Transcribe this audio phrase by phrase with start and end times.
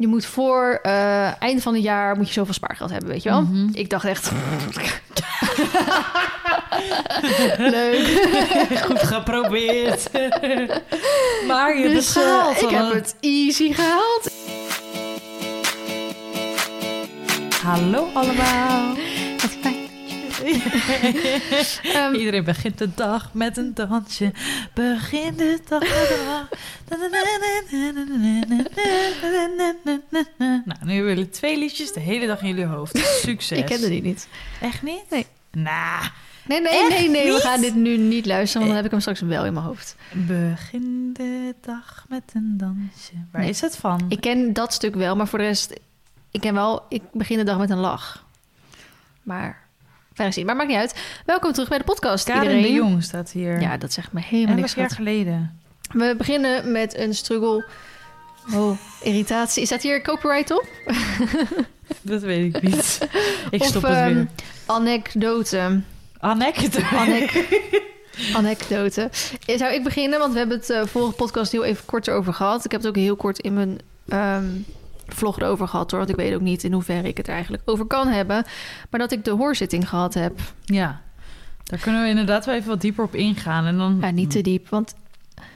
[0.00, 3.28] je moet voor eh einde van het jaar moet je zoveel spaargeld hebben, weet je
[3.28, 3.42] wel?
[3.42, 3.68] Mhm.
[3.72, 4.30] Ik dacht echt...
[7.58, 8.06] Leuk.
[8.84, 10.10] Goed geprobeerd.
[11.48, 12.62] maar je hebt Dus, het gehaald.
[12.62, 14.30] ik heb het easy gehaald.
[17.62, 18.94] Hallo allemaal.
[21.82, 24.32] Ehm, Iedereen begint de dag met een dansje.
[24.74, 27.16] Begin de dag met een
[30.64, 32.98] Nou, nu willen twee liedjes de hele dag in jullie hoofd.
[32.98, 33.58] Succes.
[33.58, 34.28] ik kende die niet.
[34.60, 35.04] Echt niet?
[35.10, 35.26] Nee.
[35.52, 36.04] Nou,
[36.46, 37.32] Nee, nee, Echt nee, nee.
[37.32, 39.64] We gaan dit nu niet luisteren, want dan heb ik hem straks wel in mijn
[39.64, 39.96] hoofd.
[40.12, 43.12] begin de dag met een dansje.
[43.32, 43.50] Waar Nee.
[43.50, 44.06] is het van?
[44.08, 45.72] Ik ken dat stuk wel, maar voor de rest...
[46.30, 46.82] Ik ken wel...
[46.88, 48.24] Ik begin de dag met een lach.
[49.22, 49.68] Maar...
[50.14, 50.46] Verder zien.
[50.46, 50.94] Maar maakt niet uit.
[51.26, 52.62] Welkom terug bij de podcast, Karen iedereen.
[52.62, 53.60] de Jong staat hier.
[53.60, 54.74] Ja, dat zegt me helemaal niks.
[54.74, 55.60] Jaar geleden.
[55.92, 57.64] We beginnen met een struggle...
[58.54, 59.62] Oh, irritatie.
[59.62, 60.66] Is dat hier copyright op?
[62.02, 63.08] Dat weet ik niet.
[63.50, 64.26] Ik of stop het ehm, weer.
[64.66, 65.80] anekdote.
[66.18, 66.84] Anekdote.
[66.86, 67.48] Anek
[68.34, 69.10] anekdote.
[69.46, 70.18] Zou ik beginnen?
[70.18, 72.64] Want we hebben het eh, vorige podcast heel even kort over gehad.
[72.64, 74.46] Ik heb het ook heel kort in mijn ehm,
[75.14, 75.98] vlog erover gehad hoor.
[75.98, 78.44] Want ik weet ook niet in hoeverre ik het er eigenlijk over kan hebben.
[78.90, 80.40] Maar dat ik de hoorzitting gehad heb.
[80.64, 81.00] Ja,
[81.64, 83.66] daar kunnen we inderdaad wel even wat dieper op ingaan.
[83.66, 83.98] En dan...
[84.00, 84.68] Ja, niet te diep.
[84.68, 84.94] Want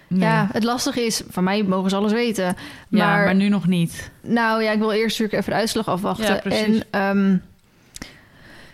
[0.08, 0.28] Nee.
[0.28, 2.44] ja, het lastige is, van mij mogen ze alles weten.
[2.44, 4.11] Ja, maar, maar, nu nog niet.
[4.20, 6.34] nou ja, ik wil eerst natuurlijk even de uitslag afwachten.
[6.34, 6.61] Ja, precies.
[6.61, 7.36] en ehm,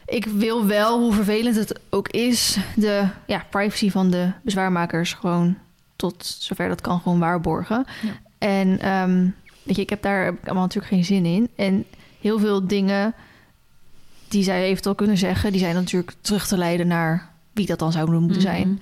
[0.07, 5.57] ik wil wel, hoe vervelend het ook is, de ja, privacy van de bezwaarmakers gewoon
[5.97, 7.85] tot zover dat kan gewoon waarborgen.
[8.03, 8.13] Ja.
[8.39, 9.27] En ehm,
[9.71, 11.49] weet je, ik heb daar allemaal natuurlijk geen zin in.
[11.57, 11.85] En
[12.21, 13.15] heel veel dingen
[14.29, 17.93] die zij eventueel kunnen zeggen, die zijn natuurlijk terug te leiden naar wie dat dan
[17.93, 18.69] zou moeten zijn.
[18.69, 18.79] Mhm.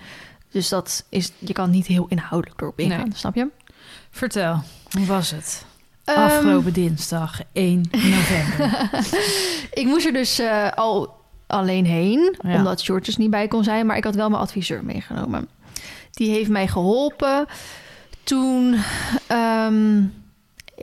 [0.50, 3.16] Dus dat is, je kan niet heel inhoudelijk erop ingaan, Nee.
[3.16, 3.46] snap je?
[4.10, 5.64] Vertel, hoe was het?
[6.04, 8.90] Ehm, Afgelopen dinsdag 1 november.
[9.80, 12.54] ik moest er dus eh, al alleen heen, Ja.
[12.56, 13.86] omdat George er niet bij kon zijn.
[13.86, 15.48] Maar ik had wel mijn adviseur meegenomen.
[16.10, 17.46] Die heeft mij geholpen
[18.22, 18.76] toen
[19.26, 20.02] ehm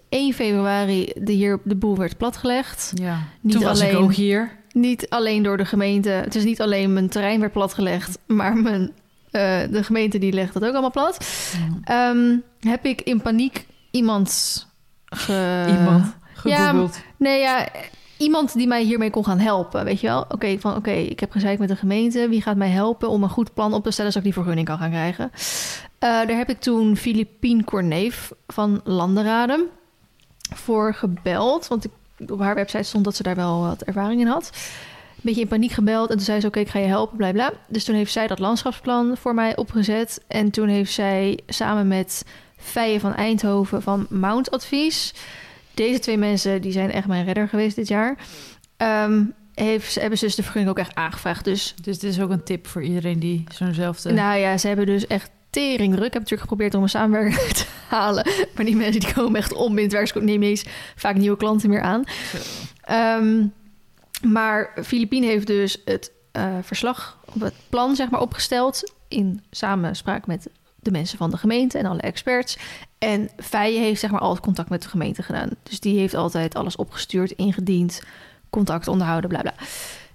[0.09, 2.91] 1 februari de, hier, de boel werd platgelegd.
[2.95, 4.51] ja, Niet toen was ik alleen- ook hier.
[4.71, 6.09] Niet alleen door de gemeente.
[6.09, 8.91] Het is niet alleen mijn terrein werd platgelegd, maar mijn,
[9.31, 11.27] eh, de gemeente die legt dat ook allemaal plat.
[11.83, 14.65] Ehm, heb ik in paniek iemand
[15.05, 15.65] ge...
[15.67, 16.99] Iemand gegoogeld.
[17.17, 17.67] Nee, ja,
[18.17, 20.25] iemand die mij hiermee kon gaan helpen, weet je wel?
[20.29, 22.29] Oké, van oké, ik heb gezeik met de gemeente.
[22.29, 24.11] Wie gaat mij helpen om een goed plan op te stellen...
[24.11, 25.31] zodat ik die vergunning kan gaan krijgen?
[25.99, 29.65] Eh, daar heb ik toen Philippine Corneef van Landeraden
[30.53, 31.67] voor gebeld.
[31.67, 31.91] Want ik,
[32.29, 34.49] op haar website stond dat ze daar wel wat ervaring in had.
[34.53, 36.09] Een beetje in paniek gebeld.
[36.09, 37.51] En toen zei ze, oké, ik ga je helpen, bla bla.
[37.67, 40.21] Dus toen heeft zij dat landschapsplan voor mij opgezet.
[40.27, 42.25] En toen heeft zij samen met
[42.57, 45.13] Feijen van Eindhoven van Mount Advies...
[45.75, 48.17] Deze twee mensen die zijn echt mijn redder geweest dit jaar.
[48.77, 49.23] Ehm,
[49.53, 51.43] heeft, hebben ze dus de vergunning ook echt aangevraagd.
[51.43, 54.11] Dus Dus dit is ook een tip voor iedereen die zo'nzelfde...
[54.13, 56.05] nou ja, ze hebben dus echt tering druk.
[56.05, 58.27] Ik heb natuurlijk geprobeerd om een samenwerking te halen.
[58.55, 60.07] Maar die mensen die komen echt om in het werk.
[60.07, 62.03] Ze nemen eens vaak nieuwe klanten meer aan.
[62.81, 63.47] Ehm,
[64.21, 68.93] maar Filipine heeft dus het eh, verslag, het plan zeg maar, opgesteld...
[69.07, 70.47] in samenspraak met
[70.79, 72.57] de mensen van de gemeente en alle experts.
[72.97, 75.49] En Feijen heeft zeg maar altijd contact met de gemeente gedaan.
[75.63, 78.01] Dus die heeft altijd alles opgestuurd, ingediend,
[78.49, 79.53] contact onderhouden, bla bla.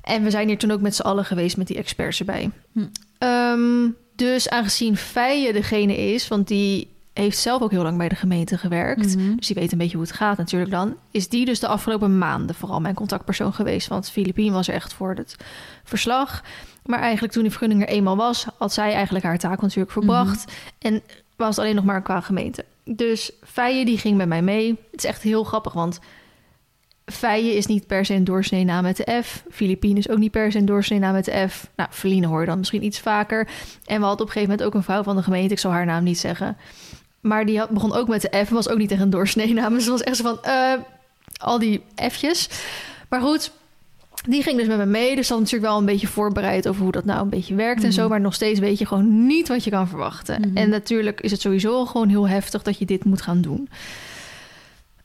[0.02, 2.50] En we zijn hier toen ook met z'n allen geweest met die experts erbij.
[2.72, 2.86] Hm.
[3.18, 3.88] Ehm,
[4.20, 8.58] dus aangezien Feijen degene is, want die heeft zelf ook heel lang bij de gemeente
[8.58, 9.16] gewerkt.
[9.16, 9.36] Mhm.
[9.36, 10.97] Dus die weet een beetje hoe het gaat natuurlijk dan.
[11.10, 13.88] Is die dus de afgelopen maanden vooral mijn contactpersoon geweest.
[13.88, 15.36] Want Filipien was er echt voor het
[15.84, 16.42] verslag.
[16.84, 18.47] Maar eigenlijk toen die vergunning er eenmaal was...
[18.58, 20.52] had zij eigenlijk haar taak natuurlijk verbracht.
[20.78, 21.02] En
[21.37, 22.64] was het alleen nog maar qua gemeente.
[22.84, 24.69] Dus Feijen die ging met mij mee.
[24.91, 26.00] Het is echt heel grappig, want...
[27.10, 29.44] Feijen is niet per se een doorsnee naam met de F.
[29.50, 31.71] Filipine is ook niet per se een doorsnee naam met de F.
[31.76, 33.48] Nou, Feline hoor je dan misschien iets vaker.
[33.87, 35.53] En we hadden op een gegeven moment ook een vrouw van de gemeente.
[35.53, 36.56] Ik zal haar naam niet zeggen.
[37.20, 38.49] Maar die had, begon ook met de F.
[38.49, 39.75] Was ook niet echt een doorsnee naam.
[39.75, 40.43] Dus het was echt zo van...
[40.43, 40.72] eh,
[41.37, 42.49] al die F'jes.
[43.08, 43.52] Maar goed,
[44.29, 45.17] die ging dus met me mee.
[45.17, 47.93] Dus dan natuurlijk wel een beetje voorbereid over hoe dat nou een beetje werkt en
[47.93, 48.00] zo.
[48.00, 48.11] Mhm.
[48.11, 50.40] Maar nog steeds weet je gewoon niet wat je kan verwachten.
[50.40, 50.56] Mhm.
[50.56, 53.69] En natuurlijk is het sowieso gewoon heel heftig dat je dit moet gaan doen.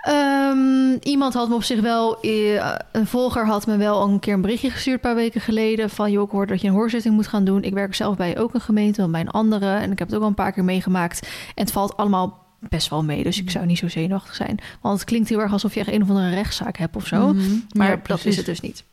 [0.06, 4.20] Ehm, iemand had me op zich wel, eh, een volger had me wel al een
[4.20, 5.90] keer een berichtje gestuurd een paar weken geleden.
[5.90, 7.64] Van joh, ik hoorde dat je een hoorzitting moet gaan doen.
[7.64, 9.76] Ik werk zelf bij ook een gemeente, bij een andere.
[9.76, 11.22] En ik heb het ook al een paar keer meegemaakt.
[11.56, 13.24] En het valt allemaal best wel mee.
[13.24, 14.60] Dus ik zou niet zo zenuwachtig zijn.
[14.82, 17.34] Want het klinkt heel erg alsof je echt een of andere rechtszaak hebt of zo.
[17.34, 17.44] Mhm.
[17.72, 18.84] Maar Ja, dat is het dus niet.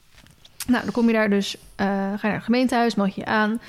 [0.67, 3.27] Nou, dan kom je daar dus, eh, ga je naar het gemeentehuis, meld je je
[3.27, 3.61] aan.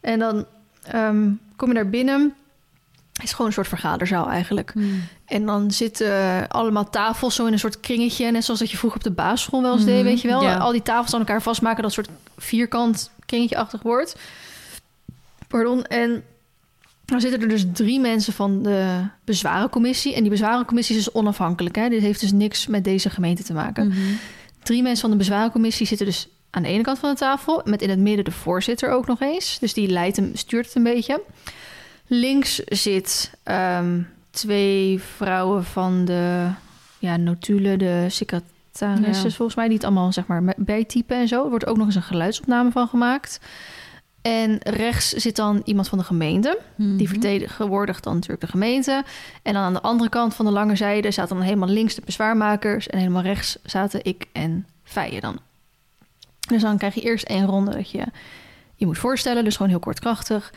[0.00, 0.44] En dan
[0.82, 2.34] ehm, kom je daar binnen.
[3.22, 4.70] Is gewoon een soort vergaderzaal eigenlijk.
[4.72, 5.02] Hmm.
[5.26, 8.30] En dan zitten allemaal tafels zo in een soort kringetje.
[8.30, 10.42] Net zoals dat je vroeger op de basisschool wel eens deed, Mhm, weet je wel.
[10.42, 10.56] ja.
[10.56, 12.08] Al die tafels aan elkaar vastmaken, dat soort
[12.38, 14.16] vierkant kringetje-achtig wordt.
[15.48, 15.84] Pardon.
[15.84, 16.24] En
[17.04, 20.14] dan zitten er dus drie mensen van de bezwarencommissie.
[20.14, 21.76] En die bezwarencommissie is dus onafhankelijk.
[21.76, 21.88] Hè?
[21.88, 23.88] Dit heeft dus niks met deze gemeente te maken.
[23.88, 23.98] Mhm.
[24.62, 27.60] Drie mensen van de bezwarencommissie zitten dus aan de ene kant van de tafel.
[27.64, 29.58] Met in het midden de voorzitter ook nog eens.
[29.58, 31.20] Dus die leidt hem, stuurt het een beetje.
[32.06, 34.00] Links zit ehm,
[34.30, 36.48] twee vrouwen van de
[36.98, 39.34] ja, notulen, de secretarissen Ja.
[39.34, 39.66] volgens mij.
[39.66, 41.42] Die het allemaal zeg maar bijtypen en zo.
[41.44, 43.40] Er wordt ook nog eens een geluidsopname van gemaakt.
[44.22, 46.58] En rechts zit dan iemand van de gemeente.
[46.76, 47.06] Die Mhm.
[47.06, 49.04] vertegenwoordigt dan natuurlijk de gemeente.
[49.42, 52.02] En dan aan de andere kant van de lange zijde zaten dan helemaal links de
[52.04, 52.86] bezwaarmakers.
[52.88, 55.38] En helemaal rechts zaten ik en Feijen dan.
[56.48, 58.04] Dus dan krijg je eerst één ronde dat je
[58.74, 59.44] je moet voorstellen.
[59.44, 60.52] Dus gewoon heel kort krachtig.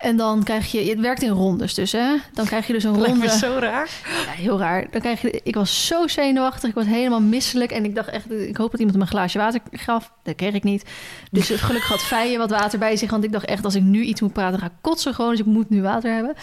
[0.00, 0.88] En dan krijg je...
[0.88, 2.16] Het werkt in rondes dus, hè?
[2.32, 3.28] Dan krijg je dus een ronde...
[3.28, 3.90] zo raar.
[4.26, 4.86] Ja, heel raar.
[4.90, 6.68] Dan krijg je, ik was zo zenuwachtig.
[6.68, 7.70] Ik was helemaal misselijk.
[7.70, 10.12] En ik dacht echt, ik hoop dat iemand me een glaasje water gaf.
[10.22, 10.84] Dat kreeg ik niet.
[11.30, 13.10] Dus gelukkig had Feijen wat water bij zich.
[13.10, 15.30] Want ik dacht echt, als ik nu iets moet praten, ga ik kotsen gewoon.
[15.30, 16.34] Dus ik moet nu water hebben.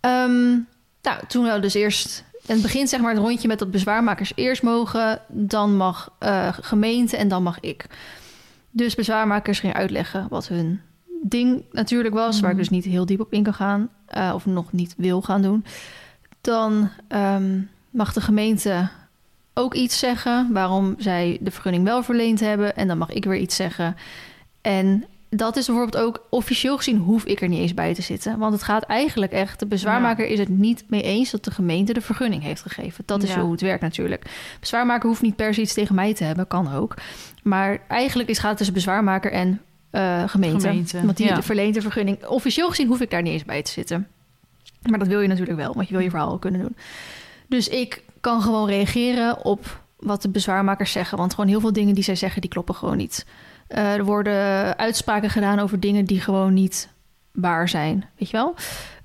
[0.00, 0.50] Ehm,
[1.02, 2.24] nou, toen we dus eerst...
[2.46, 5.20] In het begin zeg maar het rondje met dat bezwaarmakers eerst mogen.
[5.28, 7.86] Dan mag eh, gemeente en dan mag ik.
[8.70, 10.80] Dus bezwaarmakers gingen uitleggen wat hun
[11.22, 12.40] ding natuurlijk was.
[12.40, 12.64] Waar ik Mhm.
[12.66, 13.88] dus niet heel diep op in kan gaan.
[14.06, 15.64] eh, of nog niet wil gaan doen.
[16.40, 17.58] Dan ehm,
[17.90, 18.88] mag de gemeente
[19.54, 22.76] ook iets zeggen waarom zij de vergunning wel verleend hebben.
[22.76, 23.96] En dan mag ik weer iets zeggen.
[24.60, 28.38] En dat is bijvoorbeeld ook officieel gezien hoef ik er niet eens bij te zitten.
[28.38, 31.92] Want het gaat eigenlijk echt, de bezwaarmaker is het niet mee eens dat de gemeente
[31.92, 33.02] de vergunning heeft gegeven.
[33.06, 33.34] Dat is Ja.
[33.34, 34.30] zo hoe het werkt natuurlijk.
[34.60, 36.94] Bezwaarmaker hoeft niet per se iets tegen mij te hebben, kan ook.
[37.42, 39.60] Maar eigenlijk is, gaat het tussen bezwaarmaker en
[39.90, 40.66] eh, gemeente.
[40.66, 41.42] Gemeente, Want die ja.
[41.42, 42.26] verleent de vergunning.
[42.26, 44.08] Officieel gezien hoef ik daar niet eens bij te zitten.
[44.82, 46.76] Maar dat wil je natuurlijk wel, want je wil je verhaal ook kunnen doen.
[47.48, 51.18] Dus ik kan gewoon reageren op wat de bezwaarmakers zeggen.
[51.18, 53.26] Want gewoon heel veel dingen die zij zeggen, die kloppen gewoon niet.
[53.66, 56.88] Eh, er worden uitspraken gedaan over dingen die gewoon niet
[57.32, 58.04] waar zijn.
[58.18, 58.54] Weet je wel?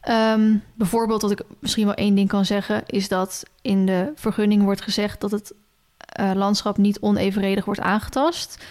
[0.01, 4.63] Ehm, bijvoorbeeld, wat ik misschien wel één ding kan zeggen, is dat in de vergunning
[4.63, 5.53] wordt gezegd dat het
[5.97, 8.65] eh, landschap niet onevenredig wordt aangetast.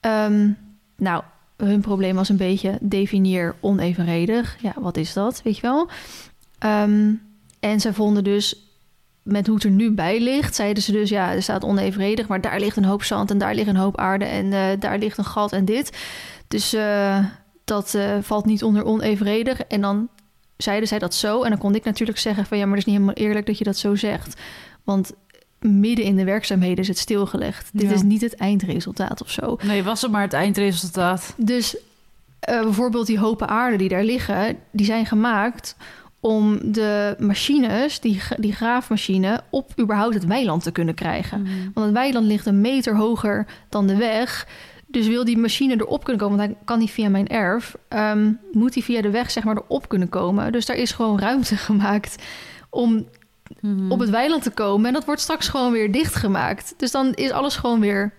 [0.00, 0.50] Ehm,
[1.00, 1.22] nou,
[1.56, 4.56] hun probleem was een beetje definieer onevenredig.
[4.60, 5.40] Ja, wat is dat?
[5.44, 5.88] Weet je wel?
[6.58, 7.12] Ehm,
[7.60, 8.70] en zij vonden dus
[9.22, 12.40] met hoe het er nu bij ligt, zeiden ze dus ja, er staat onevenredig, maar
[12.40, 15.18] daar ligt een hoop zand en daar ligt een hoop aarde en eh, daar ligt
[15.18, 15.98] een gat en dit.
[16.48, 17.24] Dus eh,
[17.64, 19.60] dat eh, valt niet onder onevenredig.
[19.60, 20.08] En dan
[20.56, 22.92] zeiden zij dat zo en dan kon ik natuurlijk zeggen van ja, maar het is
[22.92, 24.40] niet helemaal eerlijk dat je dat zo zegt,
[24.84, 25.12] want
[25.60, 27.70] midden in de werkzaamheden is het stilgelegd.
[27.72, 27.94] Dit Ja.
[27.94, 29.56] is niet het eindresultaat of zo.
[29.62, 31.34] Nee, was het maar het eindresultaat.
[31.36, 31.76] Dus
[32.40, 35.76] eh, bijvoorbeeld die hopen aarde die daar liggen, die zijn gemaakt
[36.20, 41.46] om de machines, die, die graafmachine, op überhaupt het weiland te kunnen krijgen.
[41.74, 44.46] Want het weiland ligt een meter hoger dan de weg.
[44.86, 48.32] Dus wil die machine erop kunnen komen, want hij kan niet via mijn erf, ehm,
[48.52, 50.52] moet hij via de weg zeg maar erop kunnen komen.
[50.52, 52.16] Dus daar is gewoon ruimte gemaakt
[52.70, 53.06] om
[53.88, 54.86] Op het weiland te komen.
[54.86, 56.74] En dat wordt straks gewoon weer dichtgemaakt.
[56.76, 58.12] Dus dan is alles gewoon weer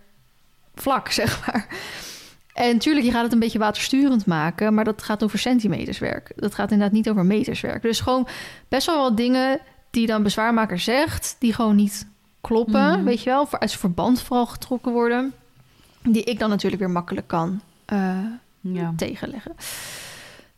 [0.76, 1.68] vlak, zeg maar.
[2.54, 6.32] En natuurlijk, je gaat het een beetje watersturend maken, maar dat gaat over centimeterswerk.
[6.36, 7.82] Dat gaat inderdaad niet over meterswerk.
[7.82, 8.28] Dus gewoon
[8.68, 12.08] best wel wat dingen die dan bezwaarmaker zegt, die gewoon niet
[12.42, 13.04] kloppen, Mhm.
[13.04, 15.34] weet je wel, voor uit zijn verband vooral getrokken worden,
[16.04, 18.18] die ik dan natuurlijk weer makkelijk kan eh,
[18.62, 18.94] Ja.
[18.98, 19.56] tegenleggen.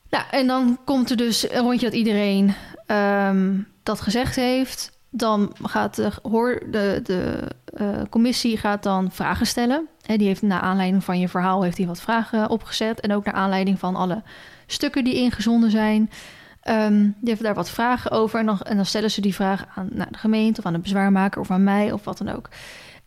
[0.10, 2.54] Nou, en dan komt er dus een rondje dat iedereen
[2.86, 4.92] ehm, dat gezegd heeft.
[5.10, 9.88] Dan gaat de, hoor, de, de eh, commissie gaat dan vragen stellen.
[10.02, 13.00] Hè, die heeft naar aanleiding van je verhaal heeft hij wat vragen opgezet.
[13.00, 14.24] En ook naar aanleiding van alle
[14.66, 16.10] stukken die ingezonden zijn.
[16.62, 18.40] Ehm, die heeft daar wat vragen over.
[18.40, 20.80] En dan, en dan stellen ze die vraag aan nou, de gemeente of aan de
[20.80, 22.50] bezwaarmaker of aan mij of wat dan ook.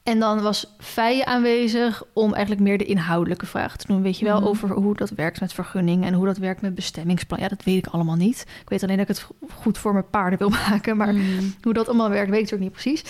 [0.07, 4.03] En dan was Feijen aanwezig om eigenlijk meer de inhoudelijke vraag te doen.
[4.03, 4.49] Weet je wel, Mhm.
[4.49, 7.41] over hoe dat werkt met vergunning en hoe dat werkt met bestemmingsplan.
[7.41, 8.41] Ja, dat weet ik allemaal niet.
[8.63, 10.97] Ik weet alleen dat ik het goed voor mijn paarden wil maken.
[10.97, 11.45] Maar Mhm.
[11.63, 13.03] hoe dat allemaal werkt, weet ik ook niet precies.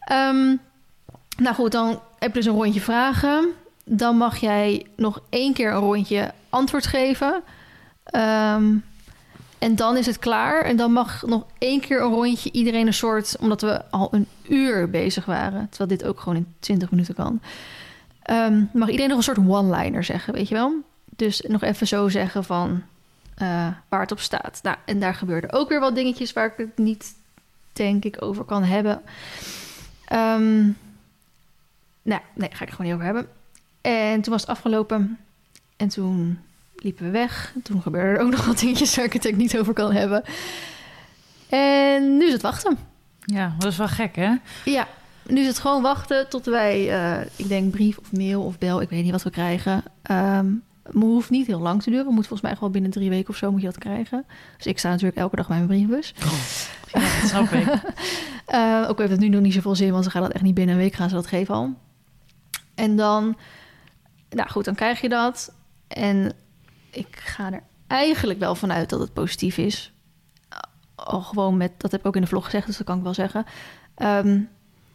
[0.00, 0.54] Ehm,
[1.36, 3.48] nou goed, dan heb je dus een rondje vragen.
[3.84, 7.42] Dan mag jij nog één keer een rondje antwoord geven.
[8.04, 8.64] Ehm,
[9.58, 10.62] en dan is het klaar.
[10.62, 13.36] En dan mag nog één keer een rondje iedereen een soort...
[13.40, 15.68] omdat we al een uur bezig waren...
[15.68, 17.40] terwijl dit ook gewoon in 20 minuten kan...
[18.22, 20.74] ehm, mag iedereen nog een soort one-liner zeggen, weet je wel?
[21.16, 22.82] Dus nog even zo zeggen van
[23.34, 24.60] eh, waar het op staat.
[24.62, 26.32] Nou, en daar gebeurden ook weer wat dingetjes...
[26.32, 27.14] waar ik het niet,
[27.72, 29.02] denk ik, over kan hebben.
[30.04, 30.62] Ehm,
[32.02, 33.28] nou, nee, ga ik gewoon niet over hebben.
[33.80, 35.18] En toen was het afgelopen.
[35.76, 36.38] En toen
[36.76, 37.54] liepen we weg.
[37.62, 40.22] Toen gebeurden er ook nog wat dingetjes waar ik het niet over kan hebben.
[41.48, 42.78] En nu is het wachten.
[43.26, 44.34] Ja, dat is wel gek, hè?
[44.64, 44.88] Ja,
[45.26, 48.80] nu is het gewoon wachten tot wij, eh, ik denk brief of mail of bel,
[48.80, 49.82] ik weet niet wat we krijgen.
[50.02, 50.46] Ehm
[50.92, 52.06] maar het hoeft niet heel lang te duren.
[52.06, 54.26] We moeten volgens mij wel binnen drie weken of zo moet je dat krijgen.
[54.56, 56.14] Dus ik sta natuurlijk elke dag bij mijn brievenbus.
[56.92, 57.66] Ja, dat snap ik.
[58.46, 60.54] Eh, ook heeft het nu nog niet zoveel zin, want ze gaan dat echt niet
[60.54, 61.74] binnen een week gaan ze dat geven al.
[62.74, 63.36] En dan,
[64.30, 65.52] nou goed, dan krijg je dat.
[65.88, 66.32] En
[66.90, 69.92] ik ga er eigenlijk wel vanuit dat het positief is.
[70.96, 73.02] Al gewoon met, dat heb ik ook in de vlog gezegd, dus dat kan ik
[73.02, 73.46] wel zeggen.
[73.94, 74.40] Ehm,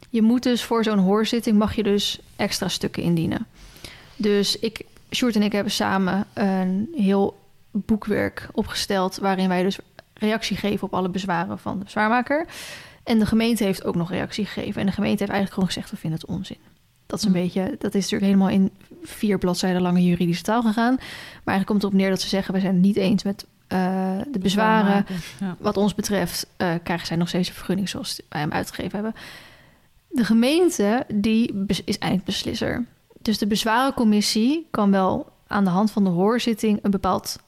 [0.10, 3.46] je moet dus voor zo'n hoorzitting mag je dus extra stukken indienen.
[4.16, 7.40] Dus ik, Sjoerd en ik hebben samen een heel
[7.72, 9.18] boekwerk opgesteld...
[9.18, 9.80] waarin wij dus
[10.14, 12.46] reactie geven op alle bezwaren van de bezwaarmaker.
[13.04, 14.82] En de gemeente heeft ook nog reactie gegeven.
[14.82, 16.58] En de gemeente heeft eigenlijk gewoon gezegd, we vinden het onzin.
[17.06, 17.38] Dat is een Hm.
[17.38, 18.72] beetje, dat is natuurlijk helemaal in
[19.04, 20.96] vier bladzijden lange juridische taal gegaan.
[20.96, 23.46] Maar eigenlijk komt het op neer dat ze zeggen, we zijn het niet eens met
[23.72, 25.06] eh, de bezwaren.
[25.40, 25.56] Ja.
[25.60, 29.22] Wat ons betreft eh, krijgen zij nog steeds een vergunning zoals wij hem uitgegeven hebben.
[30.10, 32.86] De gemeente die is eindbeslisser.
[33.22, 37.40] Dus de bezwarencommissie kan wel aan de hand van de hoorzitting een bepaald,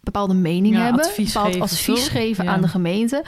[0.00, 1.04] bepaalde mening Ja, hebben.
[1.04, 2.10] advies bepaald geven, advies toch?
[2.12, 2.50] geven Ja.
[2.52, 3.24] aan de gemeente.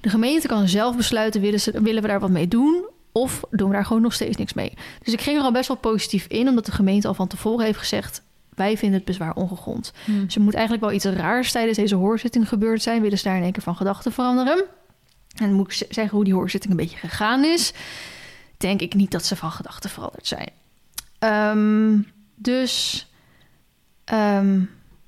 [0.00, 2.84] De gemeente kan zelf besluiten, willen, ze, willen we daar wat mee doen?
[3.12, 4.72] Of doen we daar gewoon nog steeds niks mee?
[5.02, 7.64] Dus ik ging er al best wel positief in, omdat de gemeente al van tevoren
[7.64, 8.22] heeft gezegd...
[8.60, 9.92] wij vinden het bezwaar ongegrond.
[10.04, 10.24] Hm.
[10.24, 13.02] Dus er moet eigenlijk wel iets raars tijdens deze hoorzitting gebeurd zijn.
[13.02, 14.64] Willen ze daar in één keer van gedachten veranderen?
[15.36, 17.72] En dan moet ik zeggen hoe die hoorzitting een beetje gegaan is.
[18.56, 20.50] Denk ik niet dat ze van gedachten veranderd zijn.
[21.18, 21.98] Ehm,
[22.34, 23.06] dus,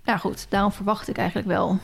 [0.05, 1.79] nou goed, daarom verwacht ik eigenlijk wel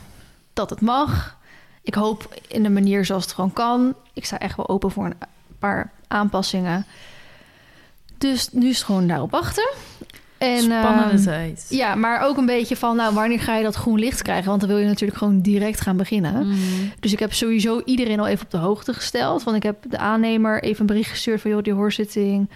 [0.53, 1.37] dat het mag.
[1.81, 3.95] Ik hoop in de manier zoals het gewoon kan.
[4.13, 5.15] Ik sta echt wel open voor een
[5.59, 6.85] paar aanpassingen.
[8.17, 9.69] Dus nu is het gewoon daarop wachten.
[10.39, 11.65] En, Spannende ehm, tijd.
[11.69, 14.47] ja, maar ook een beetje van, nou, wanneer ga je dat groen licht krijgen?
[14.47, 16.33] Want dan wil je natuurlijk gewoon direct gaan beginnen.
[16.33, 16.53] Hm.
[16.99, 19.43] Dus ik heb sowieso iedereen al even op de hoogte gesteld.
[19.43, 22.49] Want ik heb de aannemer even een bericht gestuurd van, joh, die hoorzitting.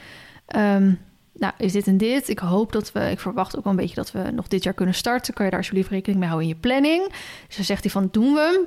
[0.46, 0.92] ehm,
[1.34, 2.30] nou, is dit en dit?
[2.30, 4.74] Ik hoop dat we, ik verwacht ook wel een beetje dat we nog dit jaar
[4.74, 5.34] kunnen starten.
[5.34, 7.08] Kan je daar alsjeblieft rekening mee houden in je planning?
[7.48, 8.66] Dus dan zegt hij van, doen we.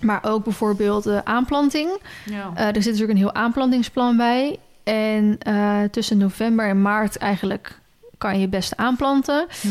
[0.00, 1.90] Maar ook bijvoorbeeld de aanplanting.
[2.24, 2.50] Ja.
[2.54, 4.58] Eh, er zit natuurlijk een heel aanplantingsplan bij.
[4.84, 7.78] En eh, tussen november en maart eigenlijk
[8.24, 9.46] kan je het beste aanplanten.
[9.60, 9.68] Hm.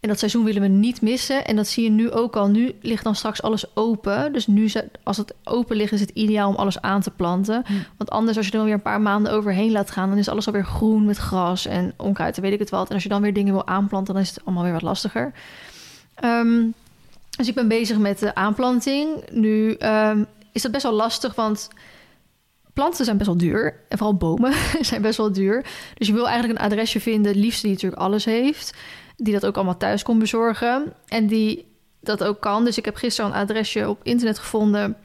[0.00, 1.44] En dat seizoen willen we niet missen.
[1.46, 2.48] En dat zie je nu ook al.
[2.48, 4.32] Nu ligt dan straks alles open.
[4.32, 7.62] Dus nu, ze- als het open ligt, is het ideaal om alles aan te planten.
[7.66, 7.72] Hm.
[7.96, 10.08] Want anders, als je er dan weer een paar maanden overheen laat gaan...
[10.08, 12.88] dan is alles alweer groen met gras en onkruid en weet ik het wat.
[12.88, 15.32] En als je dan weer dingen wil aanplanten, dan is het allemaal weer wat lastiger.
[16.14, 16.64] Ehm,
[17.36, 19.08] dus ik ben bezig met de aanplanting.
[19.30, 21.68] Nu ehm, is dat best wel lastig, want
[22.78, 23.80] planten zijn best wel duur.
[23.88, 25.64] En vooral bomen zijn best wel duur.
[25.94, 28.74] Dus je wil eigenlijk een adresje vinden, het liefst die natuurlijk alles heeft.
[29.16, 30.92] Die dat ook allemaal thuis kon bezorgen.
[31.06, 31.66] En die
[32.00, 32.64] dat ook kan.
[32.64, 34.96] Dus ik heb gisteren een adresje op internet gevonden...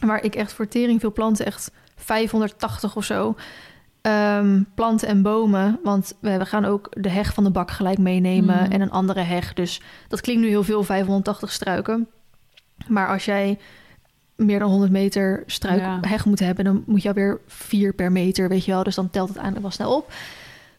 [0.00, 3.36] waar ik echt voor tering veel planten, echt 580 of zo...
[4.00, 5.80] ehm, planten en bomen.
[5.82, 8.64] Want we we gaan ook de heg van de bak gelijk meenemen...
[8.64, 8.72] Mm.
[8.72, 9.52] en een andere heg.
[9.52, 12.08] Dus dat klinkt nu heel veel, 580 struiken.
[12.88, 13.58] Maar als jij
[14.36, 15.98] meer dan 100 meter struik Ja.
[16.00, 16.64] heg moet hebben...
[16.64, 18.82] dan moet je alweer vier per meter, weet je wel.
[18.82, 20.12] Dus dan telt het eigenlijk wel snel op.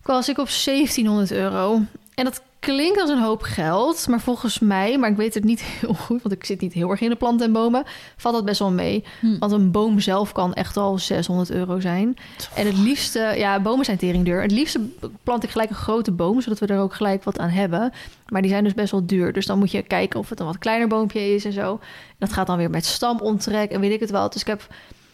[0.02, 1.82] Was ik op 1700 euro.
[2.14, 5.62] En dat klinkt als een hoop geld, maar volgens mij, maar ik weet het niet
[5.80, 7.84] heel goed, want ik zit niet heel erg in de planten en bomen,
[8.18, 9.04] valt dat best wel mee.
[9.20, 9.38] Hm.
[9.40, 12.18] Want een boom zelf kan echt al 600 euro zijn.
[12.56, 14.42] En het liefste, ja, bomen zijn teringduur.
[14.42, 14.80] Het liefste
[15.24, 17.92] plant ik gelijk een grote boom, zodat we er ook gelijk wat aan hebben.
[18.28, 19.34] Maar die zijn dus best wel duur.
[19.34, 21.72] Dus dan moet je kijken of het een wat kleiner boompje is en zo.
[21.72, 24.30] En dat gaat dan weer met stamontrek en weet ik het wel.
[24.30, 24.68] Dus ik heb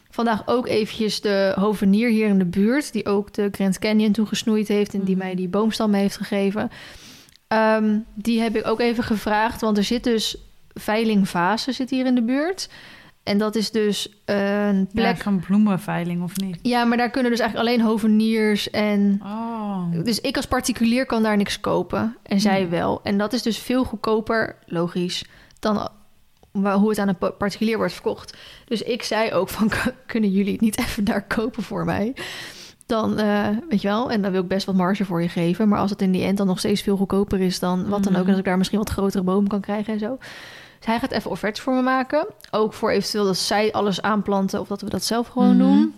[0.10, 2.94] vandaag ook eventjes de hovenier hier in de buurt...
[2.94, 4.94] die ook de Grand Canyon toen gesnoeid heeft...
[4.94, 5.26] en die Mhm.
[5.26, 6.72] mij die boomstam heeft gegeven.
[7.52, 10.38] Ehm, die heb ik ook even gevraagd, want er zit dus...
[10.74, 12.70] Veiling Vase zit hier in de buurt.
[13.24, 15.16] En dat is dus een plek...
[15.18, 16.60] Ja, van bloemenveiling of niet?
[16.62, 19.22] Ja, maar daar kunnen dus eigenlijk alleen hoveniers en...
[19.24, 20.04] Oh.
[20.04, 22.18] Dus ik als particulier kan daar niks kopen.
[22.24, 22.70] En zij Hmm.
[22.70, 23.00] wel.
[23.04, 25.26] En dat is dus veel goedkoper, logisch,
[25.60, 25.90] dan
[26.52, 28.38] hoe het aan een pa- particulier wordt verkocht.
[28.66, 29.72] Dus ik zei ook van,
[30.06, 32.14] kunnen jullie het niet even daar kopen voor mij?
[32.92, 35.68] Dan, eh, weet je wel, en dan wil ik best wat marge voor je geven.
[35.68, 38.14] Maar als het in die end dan nog steeds veel goedkoper is dan wat dan
[38.16, 38.20] ook...
[38.20, 38.24] Mhm.
[38.24, 40.18] en als ik daar misschien wat grotere bomen kan krijgen en zo...
[40.78, 42.26] Dus hij gaat even offertes voor me maken.
[42.52, 45.58] Ook voor eventueel dat zij alles aanplanten of dat we dat zelf gewoon Mhm.
[45.58, 45.94] doen.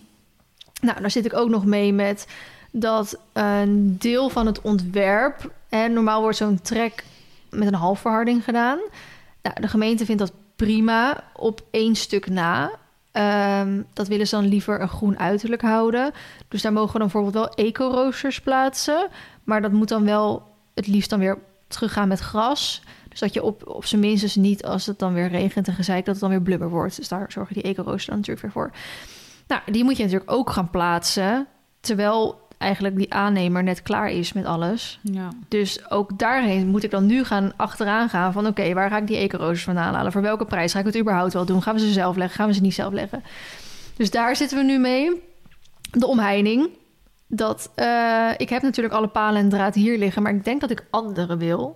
[0.81, 2.27] Nou, daar zit ik ook nog mee met
[2.71, 5.51] dat een deel van het ontwerp...
[5.69, 7.03] En normaal wordt zo'n trek
[7.50, 8.79] met een halfverharding gedaan.
[9.41, 12.71] Nou, de gemeente vindt dat prima op één stuk na.
[13.13, 16.12] Ehm, dat willen ze dan liever een groen uiterlijk houden.
[16.48, 19.08] Dus daar mogen we dan bijvoorbeeld wel eco-roosters plaatsen.
[19.43, 20.43] Maar dat moet dan wel
[20.74, 22.82] het liefst dan weer teruggaan met gras.
[23.13, 26.05] Zodat je op, op zijn minst dus niet, als het dan weer regent en gezeik,
[26.05, 26.96] dat het dan weer blubber wordt.
[26.96, 28.72] Dus daar zorgen die eco-roosters dan natuurlijk weer voor.
[29.48, 31.48] Nou, die moet je natuurlijk ook gaan plaatsen.
[31.79, 35.00] Terwijl eigenlijk die aannemer net klaar is met alles.
[35.01, 35.29] Ja.
[35.48, 38.48] Dus ook daarheen moet ik dan nu gaan achteraan gaan van...
[38.48, 40.12] oké, waar ga ik die eco-roosters vandaan halen?
[40.12, 41.62] Voor welke prijs ga ik het überhaupt wel doen?
[41.62, 42.36] Gaan we ze zelf leggen?
[42.36, 43.24] Gaan we ze niet zelf leggen?
[43.96, 45.22] Dus daar zitten we nu mee.
[45.91, 46.70] De omheining.
[47.27, 50.24] Dat, eh, ik heb natuurlijk alle palen en draad hier liggen...
[50.24, 51.75] maar ik denk dat ik andere wil.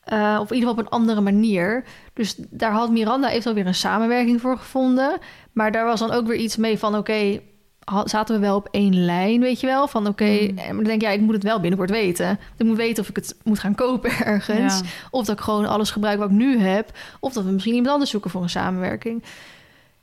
[0.00, 1.84] Eh, of in ieder geval op een andere manier.
[2.12, 5.18] Dus daar had Miranda eventueel weer een samenwerking voor gevonden.
[5.52, 6.96] Maar daar was dan ook weer iets mee van...
[6.96, 7.40] oké,
[8.04, 9.88] zaten we wel op één lijn, weet je wel?
[9.88, 10.40] Van oké, Mm.
[10.40, 12.38] en maar dan denk ik, ja, ik moet het wel binnenkort weten.
[12.56, 14.78] Ik moet weten of ik het moet gaan kopen ergens.
[14.78, 14.84] Ja.
[15.10, 16.90] Of dat ik gewoon alles gebruik wat ik nu heb.
[17.20, 19.22] Of dat we misschien iemand anders zoeken voor een samenwerking.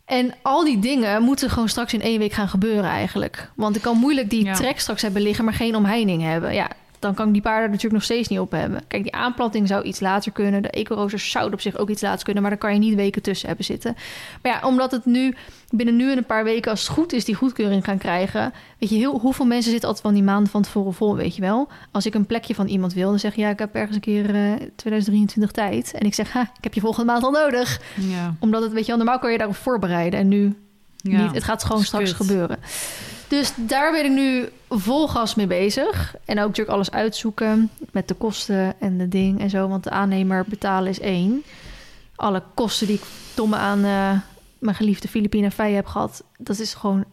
[0.06, 3.50] En al die dingen moeten gewoon straks in één week gaan gebeuren eigenlijk.
[3.56, 4.54] Want ik kan moeilijk die Ja.
[4.54, 6.54] trek straks hebben liggen, maar geen omheining hebben.
[6.54, 6.68] Ja,
[7.05, 8.81] dan kan ik die paarden natuurlijk nog steeds niet op hebben.
[8.88, 10.62] Kijk, die aanplanting zou iets later kunnen.
[10.62, 12.41] De eco-roosters zouden op zich ook iets later kunnen.
[12.41, 13.95] Maar daar kan je niet weken tussen hebben zitten.
[14.41, 15.35] Maar ja, omdat het nu
[15.69, 18.53] binnen nu en een paar weken, als het goed is, die goedkeuring gaan krijgen.
[18.79, 21.41] Weet je, heel, hoeveel mensen zitten altijd van die maanden van tevoren vol, weet je
[21.41, 21.67] wel?
[21.91, 24.01] Als ik een plekje van iemand wil, dan zeg je, ja, ik heb ergens een
[24.01, 25.91] keer eh 2023 tijd.
[25.93, 27.81] En ik zeg, ha, ik heb je volgende maand al nodig.
[27.95, 28.35] Ja.
[28.39, 30.19] Omdat het, weet je wel, normaal kan je daarop voorbereiden.
[30.19, 30.55] En nu
[30.97, 31.21] Ja.
[31.24, 31.33] niet.
[31.33, 32.25] Het gaat gewoon straks kut.
[32.27, 32.57] gebeuren.
[33.27, 36.15] Dus daar ben ik nu vol gas mee bezig.
[36.25, 39.67] En ook natuurlijk alles uitzoeken met de kosten en de ding en zo.
[39.67, 41.44] Want de aannemer betalen is één.
[42.15, 43.03] Alle kosten die ik
[43.34, 44.20] domme aan eh,
[44.60, 47.05] mijn geliefde Filipina Fei heb gehad, dat is gewoon,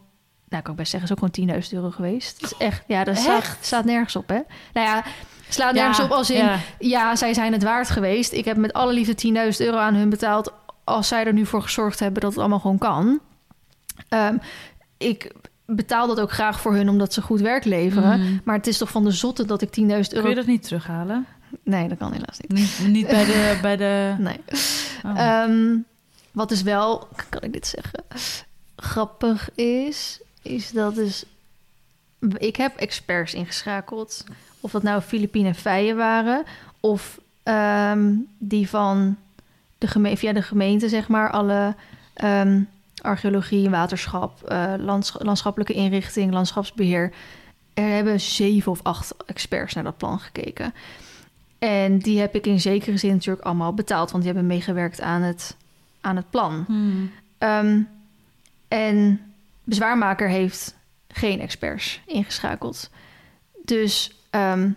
[0.49, 2.41] nou kan ik best zeggen, is ook gewoon 10.000 euro geweest.
[2.41, 3.17] Dat is echt, ja, dat
[3.61, 4.39] staat, nergens op, hè?
[4.73, 5.03] Nou ja,
[5.49, 6.59] slaat nergens Ja, op als in, ja.
[6.79, 8.31] ja, zij zijn het waard geweest.
[8.31, 10.53] Ik heb met alle liefde 10.000 euro aan hun betaald.
[10.83, 13.19] Als zij er nu voor gezorgd hebben dat het allemaal gewoon kan.
[14.09, 14.37] Ehm,
[14.97, 15.31] ik
[15.65, 18.19] betaal dat ook graag voor hun omdat ze goed werk leveren.
[18.19, 18.37] Mhm.
[18.43, 19.99] Maar het is toch van de zotte dat ik 10.000 euro...
[20.07, 21.25] Kun je dat niet terughalen?
[21.63, 22.51] Nee, dat kan helaas niet.
[22.51, 23.57] Niet, niet bij de...
[23.61, 24.15] Bij de...
[24.17, 24.39] Nee.
[25.05, 25.19] Oh.
[25.19, 25.77] Ehm,
[26.31, 28.03] wat dus wel, kan ik dit zeggen,
[28.75, 31.25] grappig is, is dat dus...
[32.37, 34.23] Ik heb experts ingeschakeld.
[34.59, 36.43] Of dat nou Filipine Feien waren...
[36.79, 39.17] of ehm, die van
[39.77, 41.31] de geme via de gemeente, zeg maar...
[41.31, 41.75] alle
[42.13, 42.61] ehm,
[43.03, 47.13] archeologie, waterschap, eh, lands- landschappelijke inrichting, landschapsbeheer...
[47.73, 50.73] Er hebben zeven of acht experts naar dat plan gekeken.
[51.59, 55.21] En die heb ik in zekere zin natuurlijk allemaal betaald, want die hebben meegewerkt aan
[55.21, 55.57] het,
[56.01, 56.63] aan het plan.
[56.67, 57.11] Hmm.
[57.37, 57.81] Ehm,
[58.67, 59.19] en
[59.63, 60.75] bezwaarmaker heeft
[61.07, 62.89] geen experts ingeschakeld.
[63.65, 64.69] Dus ehm,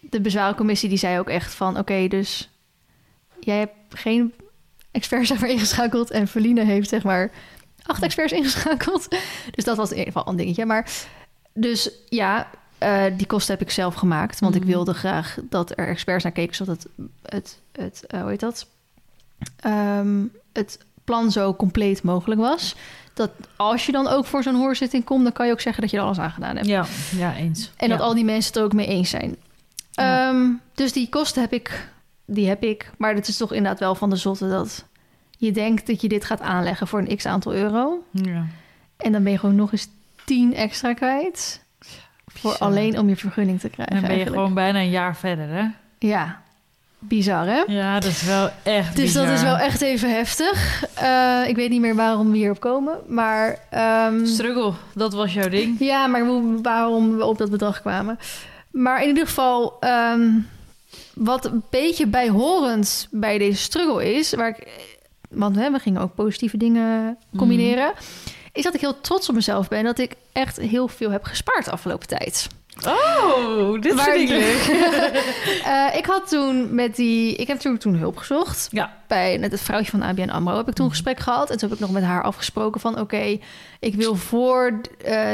[0.00, 1.78] de bezwaarcommissie die zei ook echt van...
[1.78, 2.50] oké, dus
[3.40, 4.34] jij hebt geen
[4.90, 6.10] experts daarvoor ingeschakeld...
[6.10, 7.30] en Verline heeft zeg maar
[7.86, 9.08] acht experts ingeschakeld.
[9.50, 10.66] Dus dat was in ieder geval een dingetje.
[10.66, 10.90] Maar
[11.52, 14.40] dus ja, eh, die kosten heb ik zelf gemaakt.
[14.40, 14.70] Want ik Mhm.
[14.70, 16.54] wilde graag dat er experts naar keken...
[16.54, 16.88] zodat het,
[17.22, 18.66] het, het eh, hoe heet dat?
[19.60, 22.74] Ehm, het plan zo compleet mogelijk was.
[23.14, 25.22] Dat als je dan ook voor zo'n hoorzitting komt...
[25.22, 26.68] dan kan je ook zeggen dat je er alles aan gedaan hebt.
[26.68, 26.84] Ja,
[27.16, 27.70] ja, eens.
[27.76, 28.04] En dat Ja.
[28.04, 29.36] al die mensen het er ook mee eens zijn.
[29.90, 30.28] Ja.
[30.28, 31.88] Ehm, dus die kosten heb ik,
[32.24, 32.90] die heb ik.
[32.98, 34.84] Maar het is toch inderdaad wel van de zotte dat
[35.44, 38.04] je denkt dat je dit gaat aanleggen voor een x aantal euro.
[38.10, 38.46] Ja.
[38.96, 39.88] En dan ben je gewoon nog eens
[40.24, 41.62] 10 extra kwijt.
[42.26, 42.68] Voor Bizar.
[42.68, 43.94] alleen om je vergunning te krijgen.
[43.94, 44.42] Dan ben je eigenlijk.
[44.42, 45.64] gewoon bijna een jaar verder, hè?
[45.98, 46.42] Ja,
[46.98, 47.62] bizar hè?
[47.66, 50.84] Ja, dat is wel echt Dus dat is wel echt even heftig.
[50.94, 52.98] Eh, ik weet niet meer waarom we hierop komen.
[53.06, 55.76] Maar ehm, Struggle, dat was jouw ding.
[55.78, 56.26] Ja, maar
[56.62, 58.18] waarom we op dat bedrag kwamen.
[58.70, 60.30] Maar in ieder geval, ehm,
[61.14, 64.66] wat een beetje bijhorend bij deze struggle is, waar ik,
[65.34, 67.92] want hè, we gingen ook positieve dingen combineren,
[68.52, 71.64] is dat ik heel trots op mezelf ben dat ik echt heel veel heb gespaard
[71.64, 72.46] de afgelopen tijd.
[72.86, 74.62] Oh, dit Waar vind ik leuk.
[75.94, 78.96] Ik had toen met die, ik heb natuurlijk toen hulp gezocht Ja.
[79.06, 81.50] bij net het vrouwtje van ABN AMRO heb ik toen een gesprek gehad.
[81.50, 83.00] En toen heb ik nog met haar afgesproken van...
[83.00, 83.38] oké,
[83.80, 84.80] ik wil voor...
[85.04, 85.30] eh,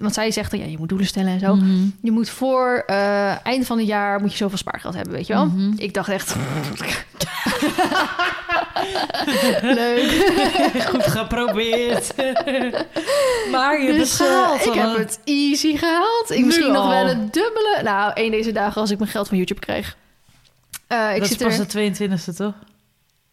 [0.00, 1.54] want zij zegt dan, ja, je moet doelen stellen en zo.
[1.54, 1.86] Mhm.
[2.02, 5.32] Je moet voor eh einde van het jaar moet je zoveel spaargeld hebben, weet je
[5.32, 5.46] wel?
[5.46, 5.72] Mhm.
[5.76, 6.34] Ik dacht echt...
[9.62, 10.10] Leuk.
[10.88, 12.14] Goed geprobeerd.
[13.52, 14.66] maar je hebt Dus, het eh, gehaald.
[14.66, 16.30] ik heb het easy gehaald.
[16.30, 17.80] Ik Nu misschien nog wel het dubbele.
[17.82, 19.96] Nou, één deze dagen als ik mijn geld van YouTube kreeg.
[20.86, 21.92] Eh, ik dat zit is pas er...
[21.92, 22.54] de 22e, toch?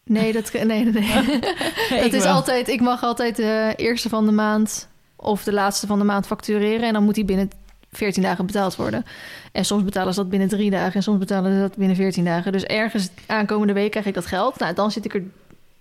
[0.04, 1.04] Nee, dat, nee, nee, nee.
[2.04, 2.34] Het is wel.
[2.34, 4.88] altijd, ik mag altijd de eerste van de maand
[5.20, 6.86] of de laatste van de maand factureren.
[6.86, 7.50] En dan moet die binnen
[7.92, 9.04] 14 dagen betaald worden.
[9.52, 12.24] En soms betalen ze dat binnen drie dagen en soms betalen ze dat binnen 14
[12.24, 12.52] dagen.
[12.52, 14.58] Dus ergens aankomende week krijg ik dat geld.
[14.58, 15.22] Nou, dan zit ik er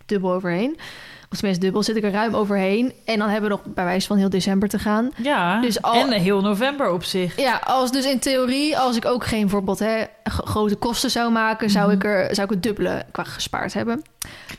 [0.07, 0.77] dubbel overheen.
[1.31, 2.93] Of tenminste, dubbel zit ik er ruim overheen.
[3.05, 5.09] En dan hebben we nog bij wijze van heel december te gaan.
[5.17, 7.39] Ja, Dus al- en heel november op zich.
[7.39, 11.69] Ja, als dus in theorie, als ik ook geen bijvoorbeeld hè, grote kosten zou maken,
[11.69, 11.95] zou, Mhm.
[11.95, 14.01] ik er, zou ik het dubbele qua gespaard hebben.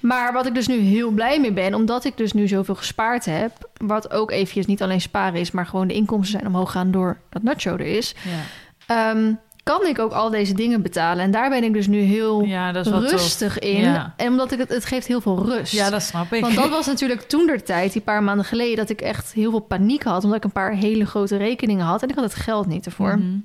[0.00, 3.24] Maar wat ik dus nu heel blij mee ben, omdat ik dus nu zoveel gespaard
[3.24, 6.90] heb, wat ook eventjes niet alleen sparen is, maar gewoon de inkomsten zijn omhoog gaan
[6.90, 9.32] door dat Nacho er is, Ja, ehm,
[9.68, 11.24] kan ik ook al deze dingen betalen.
[11.24, 13.10] En daar ben ik dus nu heel ja tof.
[13.10, 13.80] rustig in.
[13.80, 14.14] Ja.
[14.16, 15.72] En omdat ik het, het geeft heel veel rust.
[15.72, 16.40] Ja, dat snap ik.
[16.40, 19.50] Want dat was natuurlijk toen der tijd, die paar maanden geleden, dat ik echt heel
[19.50, 20.24] veel paniek had.
[20.24, 22.02] Omdat ik een paar hele grote rekeningen had.
[22.02, 23.18] En ik had het geld niet ervoor.
[23.18, 23.38] Mhm.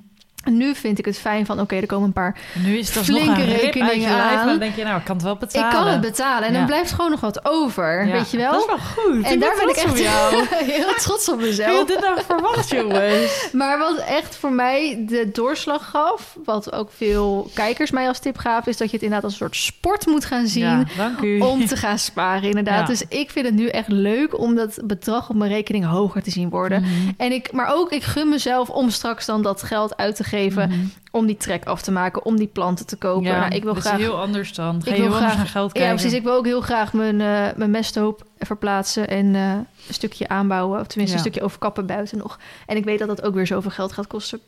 [0.43, 2.37] Nu vind ik het fijn van, oké, er komen een paar...
[2.63, 4.47] Nu is alsnog Flinke een rekeningen lijf, aan.
[4.47, 5.69] dan denk je, nou, ik kan het wel betalen.
[5.69, 6.47] Ik kan het betalen.
[6.47, 6.57] En Ja.
[6.57, 8.51] dan blijft gewoon nog wat over, Ja, weet je wel?
[8.51, 9.23] Dat is wel goed.
[9.25, 10.45] en daar ben ik echt jou.
[10.75, 11.87] heel trots op Heb je mezelf.
[11.87, 13.47] dit nou verwacht, jongens?
[13.51, 18.37] Maar wat echt voor mij de doorslag gaf, wat ook veel kijkers mij als tip
[18.37, 20.63] gaven, is dat je het inderdaad als een soort sport moet gaan zien.
[20.63, 21.39] Ja, dank u.
[21.39, 22.87] Om te gaan sparen, inderdaad.
[22.87, 26.31] Dus ik vind het nu echt leuk om dat bedrag op mijn rekening hoger te
[26.31, 26.81] zien worden.
[26.81, 26.91] Mhm.
[27.17, 30.31] En ik, maar ook, ik gun mezelf om straks dan dat geld uit te geven.
[30.41, 30.73] Mhm.
[31.11, 33.23] Om die trek af te maken, om die planten te kopen.
[33.23, 33.97] Ja, nou, ik wil dat graag.
[33.99, 34.81] is heel anders dan.
[34.83, 35.95] Ga ik wil graag- naar geld Ja, kijken.
[35.95, 36.17] precies.
[36.17, 39.51] Ik wil ook heel graag mijn, eh, mijn mesthoop verplaatsen en eh,
[39.87, 40.79] een stukje aanbouwen.
[40.79, 41.23] Of tenminste Ja.
[41.23, 42.39] een stukje overkappen buiten nog.
[42.65, 44.39] En ik weet dat dat ook weer zoveel geld gaat kosten.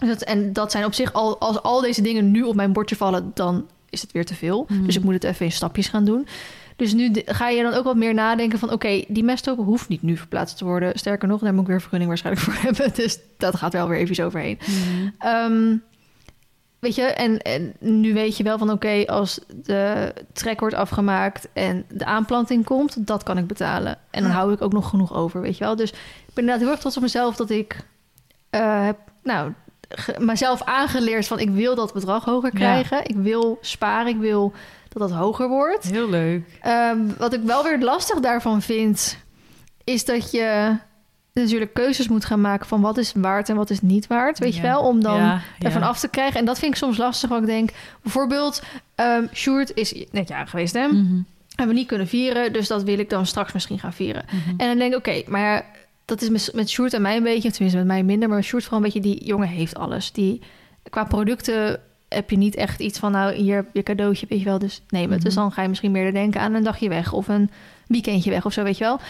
[0.00, 2.72] Dus dat, en dat zijn op zich al, als al deze dingen nu op mijn
[2.72, 4.66] bordje vallen, dan is het weer te veel.
[4.68, 4.84] Mhm.
[4.84, 6.26] Dus ik moet het even in stapjes gaan doen.
[6.76, 8.72] Dus nu ga je dan ook wat meer nadenken van...
[8.72, 10.98] oké, die mesthoop hoeft niet nu verplaatst te worden.
[10.98, 12.94] Sterker nog, daar moet ik weer vergunning waarschijnlijk voor hebben.
[12.94, 14.58] Dus dat gaat wel weer even overheen.
[14.60, 15.08] Mhm.
[15.18, 15.76] Ehm,
[16.78, 21.48] weet je, en, en nu weet je wel van oké, als de trek wordt afgemaakt
[21.52, 23.98] en de aanplanting komt, dat kan ik betalen.
[24.10, 25.76] En dan hou ik ook nog genoeg over, weet je wel.
[25.76, 27.76] Dus ik ben inderdaad heel erg trots op mezelf dat ik
[28.50, 29.52] eh, heb, nou,
[30.18, 32.58] mezelf aangeleerd van ik wil dat bedrag hoger Ja.
[32.58, 33.04] krijgen.
[33.04, 34.52] Ik wil sparen, ik wil
[34.88, 35.90] dat dat hoger wordt.
[35.90, 36.58] Heel leuk.
[36.60, 39.18] Ehm, wat ik wel weer lastig daarvan vind,
[39.84, 40.76] is dat je
[41.32, 44.54] natuurlijk keuzes moet gaan maken van wat is waard en wat is niet waard, weet
[44.56, 46.40] je wel, om dan Ja, ervan af te krijgen.
[46.40, 47.70] En dat vind ik soms lastig, want ik denk,
[48.02, 48.62] bijvoorbeeld,
[48.94, 50.86] ehm Sjoerd is net jaar geweest, hè?
[50.86, 51.20] Mhm.
[51.48, 54.24] Hebben we niet kunnen vieren, dus dat wil ik dan straks misschien gaan vieren.
[54.26, 54.48] Mhm.
[54.56, 55.64] En dan denk ik, oké, maar
[56.10, 58.62] dat is met, met Sjoerd en mij een beetje, tenminste met mij minder, maar Sjoerd
[58.64, 60.12] vooral een beetje, die jongen heeft alles.
[60.12, 60.40] Die,
[60.90, 64.44] qua producten heb je niet echt iets van, nou, hier heb je cadeautje, weet je
[64.44, 65.16] wel, dus neem het.
[65.18, 65.24] Mhm.
[65.24, 67.50] Dus dan ga je misschien meer denken aan een dagje weg of een
[67.86, 69.00] weekendje weg of zo, weet je wel.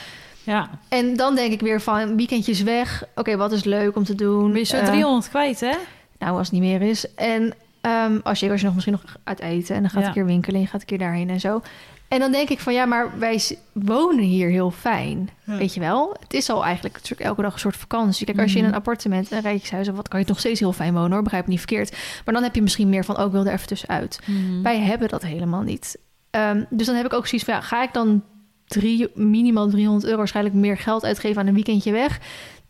[0.43, 4.15] Ja, En dan denk ik weer van, weekendjes weg, oké, wat is leuk om te
[4.15, 4.51] doen?
[4.51, 5.73] ben je zo Eh, 300 kwijt, hè?
[6.19, 7.15] nou, als het niet meer is.
[7.15, 10.09] En ehm, als, je, als je nog misschien nog uit eten en dan gaat Ja.
[10.09, 11.63] een keer winkelen en je gaat een keer daarheen en zo.
[12.11, 13.41] En dan denk ik van ja, maar wij
[13.73, 15.29] wonen hier heel fijn.
[15.45, 15.57] Ja.
[15.57, 16.17] Weet je wel?
[16.21, 18.27] Het is al eigenlijk natuurlijk elke dag een soort vakantie.
[18.27, 18.73] Kijk, als je in Mhm.
[18.73, 21.23] een appartement, een rijtjeshuis of wat, kan je nog steeds heel fijn wonen hoor.
[21.23, 21.97] Begrijp me niet verkeerd.
[22.25, 24.21] Maar dan heb je misschien meer van, oh, ik wil er even tussenuit.
[24.27, 24.63] Mhm.
[24.63, 25.99] Wij hebben dat helemaal niet.
[26.31, 28.23] Ehm, dus dan heb ik ook zoiets van, ja, ga ik dan
[28.67, 32.19] drie, minimaal 300 euro waarschijnlijk meer geld uitgeven aan een weekendje weg?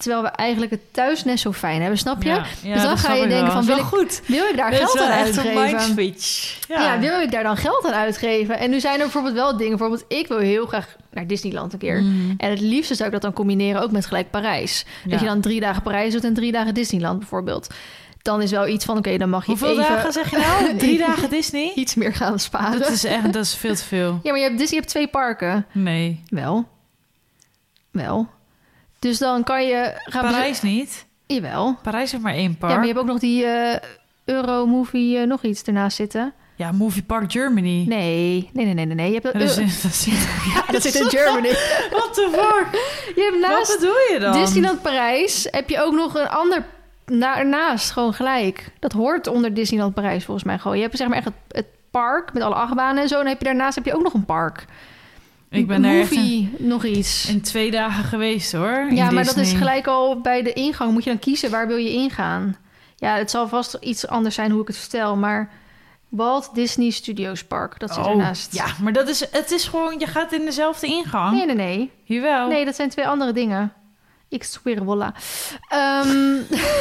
[0.01, 2.29] Terwijl we eigenlijk het thuis net zo fijn hebben, snap je?
[2.29, 3.51] Ja, ja, dan ga je denken wel.
[3.53, 4.21] van, wil ik- goed.
[4.27, 5.55] Wil ik daar Dit geld aan uitgeven?
[5.65, 6.59] mindswitch.
[6.69, 6.99] Ja.
[6.99, 8.59] wil ik daar dan geld aan uitgeven?
[8.59, 9.77] En nu zijn er bijvoorbeeld wel dingen.
[9.79, 12.03] Bijvoorbeeld, ik wil heel graag naar Disneyland een keer.
[12.03, 12.35] Mhm.
[12.37, 14.85] En het liefste zou ik dat dan combineren ook met gelijk Parijs.
[15.05, 15.11] Ja.
[15.11, 17.67] Dat je dan drie dagen Parijs doet en drie dagen Disneyland bijvoorbeeld.
[18.23, 20.77] Dan is wel iets van, oké, dan mag je Hoeveel even dagen zeg je nou?
[20.77, 21.73] Drie dagen Disney?
[21.75, 22.79] iets meer gaan sparen.
[22.81, 24.21] Dat is echt, dat is veel te veel.
[24.23, 25.67] Ja, maar je hebt Disney je hebt twee parken.
[25.73, 26.23] Nee.
[26.29, 26.69] Wel.
[27.91, 28.29] Wel.
[29.01, 30.23] Dus dan kan je gaan...
[30.23, 31.07] Parijs niet.
[31.27, 31.79] Jawel.
[31.83, 32.71] Parijs heeft maar één park.
[32.73, 33.77] Ja, maar je hebt ook nog die eh
[34.25, 36.33] Euro-movie eh, nog iets ernaast zitten.
[36.57, 37.85] Ja, Movie Park Germany.
[37.89, 39.07] Nee, nee, nee, nee, nee.
[39.07, 40.15] Je hebt dat, Euro- is, dat zit...
[40.55, 41.49] Ja, dat zit in Germany.
[41.97, 42.81] What the fuck?
[43.15, 44.33] Je hebt Wat naast bedoel je dan?
[44.33, 46.65] Disneyland Parijs heb je ook nog een ander
[47.07, 48.73] na, ernaast, gewoon gelijk.
[48.79, 50.77] Dat hoort onder Disneyland Parijs volgens mij gewoon.
[50.77, 53.21] Je hebt zeg maar echt het, het park met alle achtbanen en zo.
[53.21, 54.65] En heb je daarnaast heb je ook nog een park.
[55.51, 57.29] Ik ben in, Movie, nog iets.
[57.29, 58.87] in twee dagen geweest hoor.
[58.93, 60.93] ja, maar dat is gelijk al bij de ingang.
[60.93, 62.57] Moet je dan kiezen waar wil je ingaan.
[62.97, 65.51] Ja, het zal vast iets anders zijn hoe ik het vertel, maar
[66.09, 68.55] Walt Disney Studios Park, dat zit Oh, ernaast.
[68.55, 71.37] Ja, maar dat is, het is gewoon, je gaat in dezelfde ingang.
[71.37, 71.91] Nee, nee, nee.
[72.05, 72.49] Jawel.
[72.49, 73.73] Nee, dat zijn twee andere dingen.
[74.29, 75.17] Ik zweer, voilà.
[75.69, 76.09] Ehm,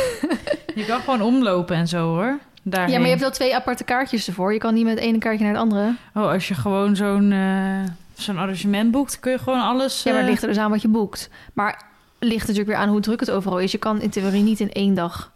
[0.79, 2.39] Je kan gewoon omlopen en zo hoor.
[2.63, 2.89] Daarheen.
[2.91, 4.53] Ja, maar je hebt wel twee aparte kaartjes ervoor.
[4.53, 5.95] Je kan niet met het ene kaartje naar het andere.
[6.13, 10.03] Oh, als je gewoon zo'n eh, zo'n arrangement boekt, kun je gewoon alles...
[10.03, 11.29] Ja, maar het eh, ligt er dus aan wat je boekt.
[11.53, 11.71] Maar
[12.19, 13.71] het ligt natuurlijk weer aan hoe druk het overal is.
[13.71, 15.31] Je kan in theorie niet in één dag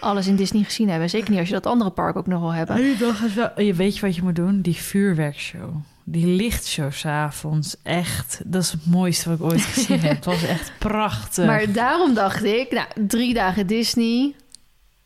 [0.00, 1.10] alles in Disney gezien hebben.
[1.10, 2.76] Zeker niet als je dat andere park ook nog wil hebben.
[2.76, 3.60] Die dag is wel...
[3.60, 4.60] Je weet je wat je moet doen?
[4.60, 5.74] Die vuurwerkshow.
[6.04, 7.76] Die lichtshow s'avonds.
[7.82, 10.14] Echt, dat is het mooiste wat ik ooit gezien heb.
[10.14, 11.46] Het was echt prachtig.
[11.46, 14.34] Maar daarom dacht ik, nou, drie dagen Disney.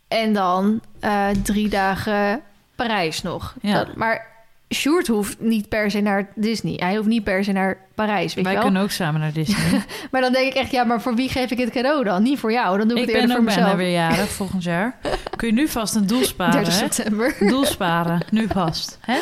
[0.08, 2.40] En dan eh, drie dagen
[2.74, 3.54] Parijs nog.
[3.60, 3.84] Ja.
[3.84, 4.26] Dat, maar
[4.74, 6.74] Sjoerd hoeft niet per se naar Disney.
[6.76, 8.66] Hij hoeft niet per se naar Parijs, weet Wij je wel.
[8.66, 9.82] kunnen ook samen naar Disney.
[10.10, 12.22] Maar dan denk ik echt, ja, maar voor wie geef ik het cadeau dan?
[12.22, 13.88] Niet voor jou, dan doe ik, ik het eerder ben voor ook bijna mezelf.
[13.88, 14.98] weer jarig volgend jaar.
[15.36, 16.92] Kun je nu vast een doel sparen, 30 hè?
[16.92, 17.34] september.
[17.48, 18.98] Doel sparen, nu vast.
[19.00, 19.18] Hè?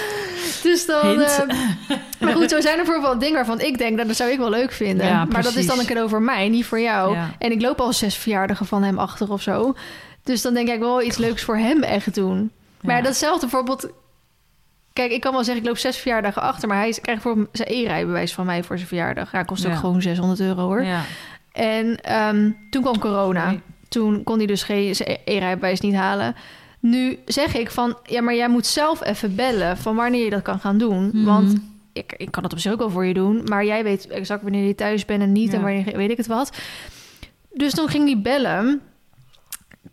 [0.63, 1.21] Dus dan...
[1.21, 1.39] Eh,
[2.21, 3.97] maar goed, zo zijn er bijvoorbeeld wat dingen waarvan ik denk...
[3.97, 5.07] dat dat zou ik wel leuk vinden.
[5.07, 7.15] Ja, maar dat is dan een cadeau voor mij, niet voor jou.
[7.15, 7.31] Ja.
[7.39, 9.75] En ik loop al zes verjaardagen van hem achter of zo.
[10.23, 12.51] Dus dan denk ik wel iets leuks voor hem echt doen.
[12.81, 13.89] Maar ja, datzelfde bijvoorbeeld...
[14.97, 16.69] Kijk, ik kan wel zeggen, ik loop zes verjaardagen achter...
[16.69, 19.33] maar hij krijgt voor zijn e-rijbewijs van mij voor zijn verjaardag.
[19.33, 19.79] Ja, kost ook Ja.
[19.79, 20.83] gewoon 600 euro, hoor.
[20.85, 21.03] Ja.
[21.53, 23.49] En ehm, toen kwam corona.
[23.51, 23.61] Nee.
[23.89, 26.35] Toen kon hij dus geen zijn e-rijbewijs niet halen.
[26.81, 30.43] Nu zeg ik van, ja, maar jij moet zelf even bellen van wanneer je dat
[30.43, 31.11] kan gaan doen.
[31.13, 31.25] Mhm.
[31.25, 31.55] Want
[31.93, 34.43] ik, ik kan het op zich ook wel voor je doen, maar jij weet exact
[34.43, 35.57] wanneer je thuis bent en niet Ja.
[35.57, 36.57] en wanneer weet ik het wat.
[37.53, 38.81] Dus toen ging hij bellen.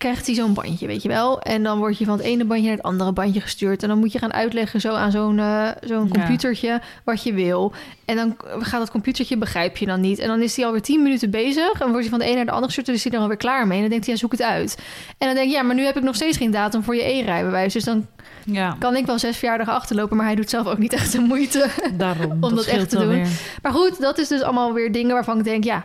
[0.04, 1.42] Krijgt hij zo'n bandje, weet je wel?
[1.42, 3.84] En dan word je van het ene bandje naar het andere bandje gestuurd.
[3.84, 6.20] En dan moet je gaan uitleggen zo aan zo'n eh, zo'n Ja.
[6.20, 7.74] computertje wat je wil.
[8.06, 10.20] En dan gaat dat computertje, begrijp je dan niet.
[10.20, 11.72] En dan is hij alweer tien minuten bezig.
[11.82, 12.88] En wordt hij van de ene naar de andere gestuurd.
[12.88, 13.76] En is hij er alweer klaar mee.
[13.76, 14.78] En dan denkt hij, ja, zoek het uit.
[15.18, 17.04] En dan denk je, ja, maar nu heb ik nog steeds geen datum voor je
[17.14, 17.74] e-rijbewijs.
[17.74, 18.08] Dus dan
[18.46, 20.18] ja, kan ik wel zes verjaardagen achterlopen.
[20.18, 21.70] Maar hij doet zelf ook niet echt de moeite.
[21.94, 22.32] daarom.
[22.34, 23.08] Om dat, dat echt te doen.
[23.08, 23.28] weer.
[23.62, 25.84] Maar goed, dat is dus allemaal weer dingen waarvan ik denk, ja,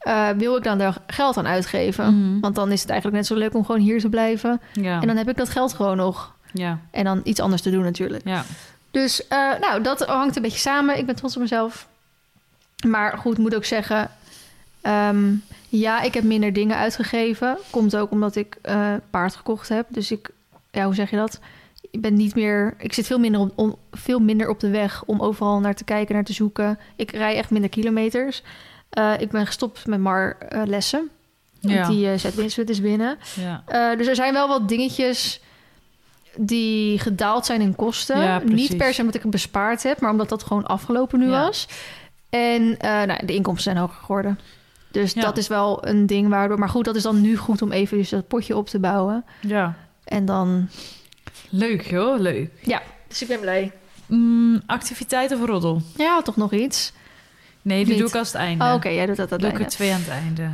[0.00, 2.14] eh, wil ik dan daar geld aan uitgeven?
[2.30, 2.40] Mhm.
[2.40, 4.60] Want dan is het eigenlijk net zo leuk om gewoon hier te blijven.
[4.72, 6.34] Ja, En dan heb ik dat geld gewoon nog.
[6.52, 8.22] ja, En dan iets anders te doen natuurlijk.
[8.28, 8.44] ja.
[8.90, 10.98] Dus eh, nou, dat hangt een beetje samen.
[10.98, 11.88] Ik ben trots op mezelf.
[12.86, 14.10] Maar goed, moet ook zeggen...
[14.80, 15.32] ehm,
[15.68, 17.56] ja, ik heb minder dingen uitgegeven.
[17.70, 19.86] Komt ook omdat ik eh, paard gekocht heb.
[19.88, 20.30] Dus ik...
[20.70, 21.40] Ja, hoe zeg je dat?
[21.90, 22.74] Ik ben niet meer...
[22.78, 25.84] Ik zit veel minder op, om, veel minder op de weg om overal naar te
[25.84, 26.78] kijken, naar te zoeken.
[26.96, 28.42] Ik rij echt minder kilometers.
[28.90, 31.10] Eh, ik ben gestopt met maar eh, lessen.
[31.60, 31.74] Ja.
[31.74, 33.18] Want die uh, zet is binnen.
[33.34, 33.62] ja.
[33.66, 35.40] Eh, dus er zijn wel wat dingetjes
[36.36, 38.20] die gedaald zijn in kosten.
[38.20, 38.38] Ja.
[38.44, 41.40] Niet per se omdat ik het bespaard heb, maar omdat dat gewoon afgelopen nu Ja.
[41.44, 41.68] was.
[42.30, 44.38] En eh, nou, de inkomsten zijn hoger geworden.
[44.90, 45.20] Dus Ja.
[45.20, 46.58] dat is wel een ding waardoor...
[46.58, 49.24] Maar goed, dat is dan nu goed om even dus dat potje op te bouwen.
[49.40, 49.74] ja.
[50.04, 50.68] En dan...
[51.48, 52.50] Leuk joh, leuk.
[52.62, 53.72] Ja, dus ik ben blij.
[54.06, 55.82] Mm, activiteit of roddel?
[55.96, 56.92] Ja, toch nog iets?
[57.62, 58.64] Nee, die doe ik als het einde.
[58.64, 59.74] Oh, Oké, jij doet dat aan het Doe ik er einde.
[59.76, 60.50] twee aan het einde.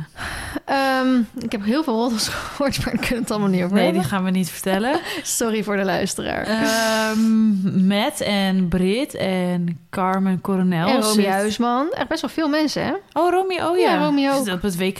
[0.65, 3.91] Ehm, ik heb heel veel roddels gehoord, maar ik kan het allemaal niet over Nee,
[3.91, 4.99] die gaan we niet vertellen.
[5.23, 6.43] Sorry voor de luisteraar.
[6.45, 10.87] Ehm Matt en Brit en Carmen Coronel.
[10.87, 11.91] en Romy Huisman.
[11.91, 12.93] Echt best wel veel mensen, hè?
[13.13, 13.93] Oh, Romy, oh ja.
[13.93, 14.45] Ja, Romy ook.
[14.45, 14.97] Zit op het WK.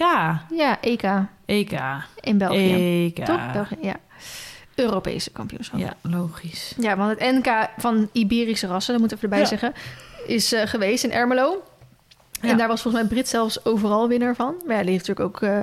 [0.54, 1.04] Ja, EK
[1.46, 1.72] EK.
[2.22, 3.06] in België.
[3.06, 3.26] EK.
[3.26, 3.52] Toch?
[3.54, 3.96] België, ja.
[4.76, 5.80] Europese kampioenschap.
[5.80, 5.86] Ja.
[6.04, 6.74] Ja, logisch.
[6.78, 9.50] want het NK van Iberische rassen, dat moet ik even erbij Ja.
[9.50, 9.74] zeggen,
[10.28, 11.64] is eh, geweest in Ermelo.
[12.42, 12.50] Ja.
[12.50, 14.56] En daar was volgens mij Brit zelfs overal winnaar van.
[14.66, 15.60] Maar ja, die heeft natuurlijk ook eh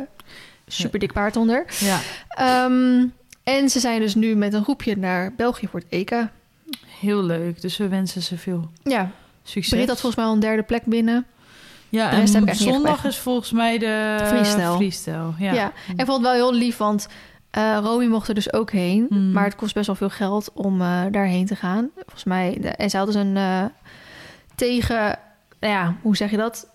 [0.67, 1.65] super dik paard onder.
[1.79, 3.07] Ja, Ehm,
[3.43, 6.27] en ze zijn dus nu met een groepje naar België voor het EK.
[7.01, 7.61] heel leuk.
[7.61, 9.11] Dus we wensen ze veel Ja,
[9.43, 9.73] succes.
[9.73, 11.27] Brit had volgens mij al een derde plek binnen.
[11.89, 14.75] ja, en zondag is volgens mij de Freestyle.
[14.75, 15.33] freestyle.
[15.39, 15.53] Ja.
[15.53, 15.73] Ja.
[15.89, 17.07] En ik vond het wel heel lief, want
[17.51, 19.07] eh Romy mocht er dus ook heen.
[19.09, 19.33] Mm.
[19.33, 21.91] Maar het kost best wel veel geld om eh, daarheen te gaan.
[21.97, 22.59] Volgens mij.
[22.77, 23.39] En ze had dus een
[24.55, 25.19] tegen,
[25.65, 26.67] nou ja, hoe zeg je dat?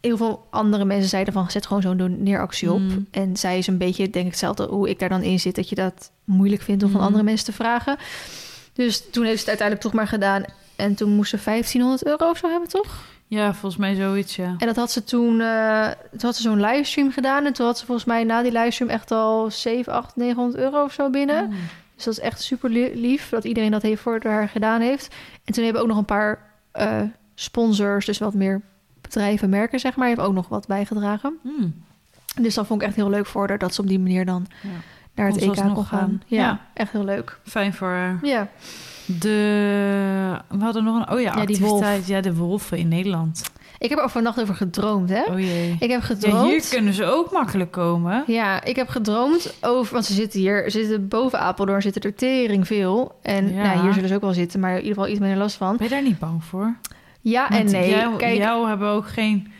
[0.00, 2.78] Heel veel andere mensen zeiden van zet gewoon zo'n doneeractie op.
[2.80, 3.06] Mm.
[3.10, 5.68] En zij is een beetje, denk ik hetzelfde hoe ik daar dan in zit, dat
[5.68, 7.06] je dat moeilijk vindt om van Mm.
[7.06, 7.96] andere mensen te vragen.
[8.72, 10.42] Dus toen heeft ze het uiteindelijk toch maar gedaan.
[10.76, 13.04] En toen moest ze 1500 euro of zo hebben, toch?
[13.26, 14.54] Ja, volgens mij zoiets, ja.
[14.58, 17.46] En dat had ze toen, eh, toen had ze zo'n livestream gedaan.
[17.46, 20.84] En toen had ze volgens mij na die livestream echt al 7, 8, 900 euro
[20.84, 21.44] of zo binnen.
[21.48, 21.56] Mm.
[21.94, 25.14] Dus dat is echt super li- lief dat iedereen dat heeft voor haar gedaan heeft.
[25.44, 27.00] En toen hebben ook nog een paar eh,
[27.42, 28.60] sponsors, dus wat meer
[29.00, 31.38] bedrijven, merken, zeg maar, heeft ook nog wat bijgedragen.
[31.42, 31.74] Mm.
[32.40, 34.46] Dus dat vond ik echt heel leuk voor haar, dat ze op die manier dan
[34.62, 34.68] Ja.
[35.14, 35.84] naar het ze EK kon gaan.
[35.84, 36.22] gaan.
[36.26, 36.60] Ja, Ja.
[36.74, 37.38] echt heel leuk.
[37.44, 38.18] Fijn voor haar.
[38.22, 38.48] Ja,
[39.06, 40.38] De...
[40.48, 41.10] We hadden nog een...
[41.14, 42.06] Oh ja, Ja, die activiteit.
[42.06, 43.42] Ja, de wolven in Nederland.
[43.78, 45.22] ik heb er vannacht over gedroomd, hè?
[45.24, 45.70] Oh jee.
[45.80, 46.50] Ik heb Ja, gedroomd.
[46.50, 48.24] hier kunnen ze ook makkelijk komen.
[48.26, 49.92] Ja, ik heb gedroomd over...
[49.92, 50.70] Want ze zitten hier...
[50.70, 53.18] Ze zitten boven Apeldoorn zitten er tering veel.
[53.22, 53.62] En Ja.
[53.62, 55.76] nou, hier zullen ze ook wel zitten, maar in ieder geval iets minder last van.
[55.76, 56.74] Ben je daar niet bang voor?
[57.22, 57.90] Ja en Want nee.
[57.90, 59.52] Jou, Kijk, jou hebben ook geen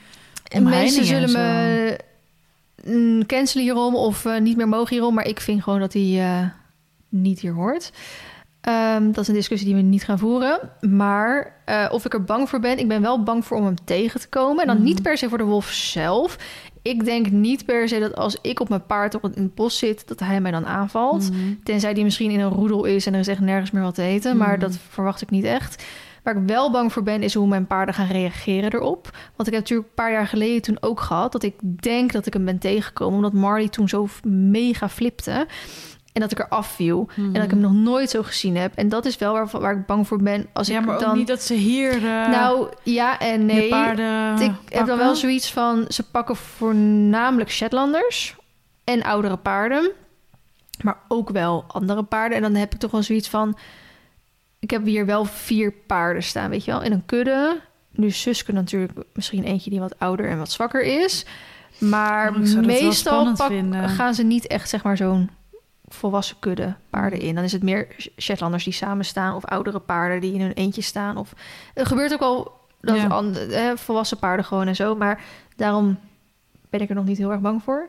[0.49, 1.99] En mensen zullen me
[2.85, 5.15] mm, cancelen hierom of eh, niet meer mogen hierom.
[5.15, 6.47] Maar ik vind gewoon dat hij eh,
[7.09, 7.93] niet hier hoort.
[8.61, 10.59] Ehm, dat is een discussie die we niet gaan voeren.
[10.81, 13.85] Maar eh, of ik er bang voor ben, ik ben wel bang voor om hem
[13.85, 14.61] tegen te komen.
[14.61, 14.85] En dan Mhm.
[14.85, 16.37] niet per se voor de wolf zelf.
[16.83, 19.55] Ik denk niet per se dat als ik op mijn paard op het- in het
[19.55, 21.31] bos zit, dat hij mij dan aanvalt.
[21.31, 21.41] Mhm.
[21.65, 24.03] Tenzij die misschien in een roedel is en er is echt nergens meer wat te
[24.03, 24.37] eten.
[24.37, 24.61] Maar Mhm.
[24.61, 25.85] dat verwacht ik niet echt.
[26.23, 29.11] Waar ik wel bang voor ben, is hoe mijn paarden gaan reageren erop.
[29.37, 31.33] Want ik heb natuurlijk een paar jaar geleden toen ook gehad...
[31.33, 33.15] dat ik denk dat ik hem ben tegengekomen...
[33.15, 35.47] omdat Marley toen zo mega flipte.
[36.13, 37.09] En dat ik er afviel.
[37.11, 37.27] Mhm.
[37.27, 38.75] En dat ik hem nog nooit zo gezien heb.
[38.75, 40.47] En dat is wel waar, waar ik bang voor ben.
[40.53, 41.17] Als ja, ik maar ook dan.
[41.17, 43.69] niet dat ze hier uh, nou ja en nee.
[43.69, 45.85] paarden ik heb dan wel zoiets van.
[45.89, 48.37] Ze pakken voornamelijk Shetlanders
[48.85, 49.91] en oudere paarden.
[50.83, 52.37] Maar ook wel andere paarden.
[52.37, 53.57] En dan heb ik toch wel zoiets van.
[54.63, 57.61] Ik heb hier wel vier paarden staan, weet je wel, in een kudde.
[57.91, 61.27] Nu Suske natuurlijk misschien eentje die wat ouder en wat zwakker is.
[61.79, 63.53] Maar meestal pak,
[63.87, 65.31] gaan ze niet echt, zeg maar, zo'n
[65.89, 67.35] volwassen kudde paarden in.
[67.35, 67.87] Dan is het meer
[68.19, 71.17] Shetlanders die samen staan of oudere paarden die in hun eentje staan.
[71.17, 71.33] Of
[71.75, 73.07] er gebeurt ook al dat ja.
[73.07, 74.97] an, eh, volwassen paarden gewoon en zo.
[74.97, 75.21] Maar
[75.57, 75.99] daarom
[76.71, 77.89] ben ik er nog niet heel erg bang voor.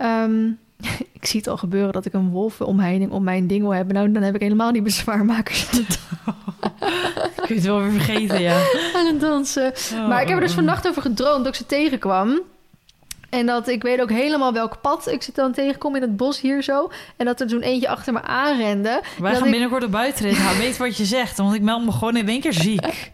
[0.00, 0.58] Um,
[1.18, 3.94] ik zie het al gebeuren dat ik een wolvenomheining om mijn ding wil hebben.
[3.94, 5.68] Nou, dan heb ik helemaal niet bezwaarmakers.
[7.36, 8.62] Kun je het wel weer vergeten, ja.
[8.94, 9.72] Aan het dansen.
[9.92, 12.40] Oh, maar ik heb er dus vannacht over gedroomd dat ik ze tegenkwam.
[13.30, 16.40] En dat ik weet ook helemaal welk pad ik ze dan tegenkom in het bos
[16.40, 16.90] hier zo.
[17.16, 19.02] En dat er toen eentje achter me aanrende.
[19.18, 19.50] Wij gaan ik...
[19.50, 20.58] binnenkort op buiten rijden.
[20.58, 23.10] weet wat je zegt, want ik meld me gewoon in één keer ziek.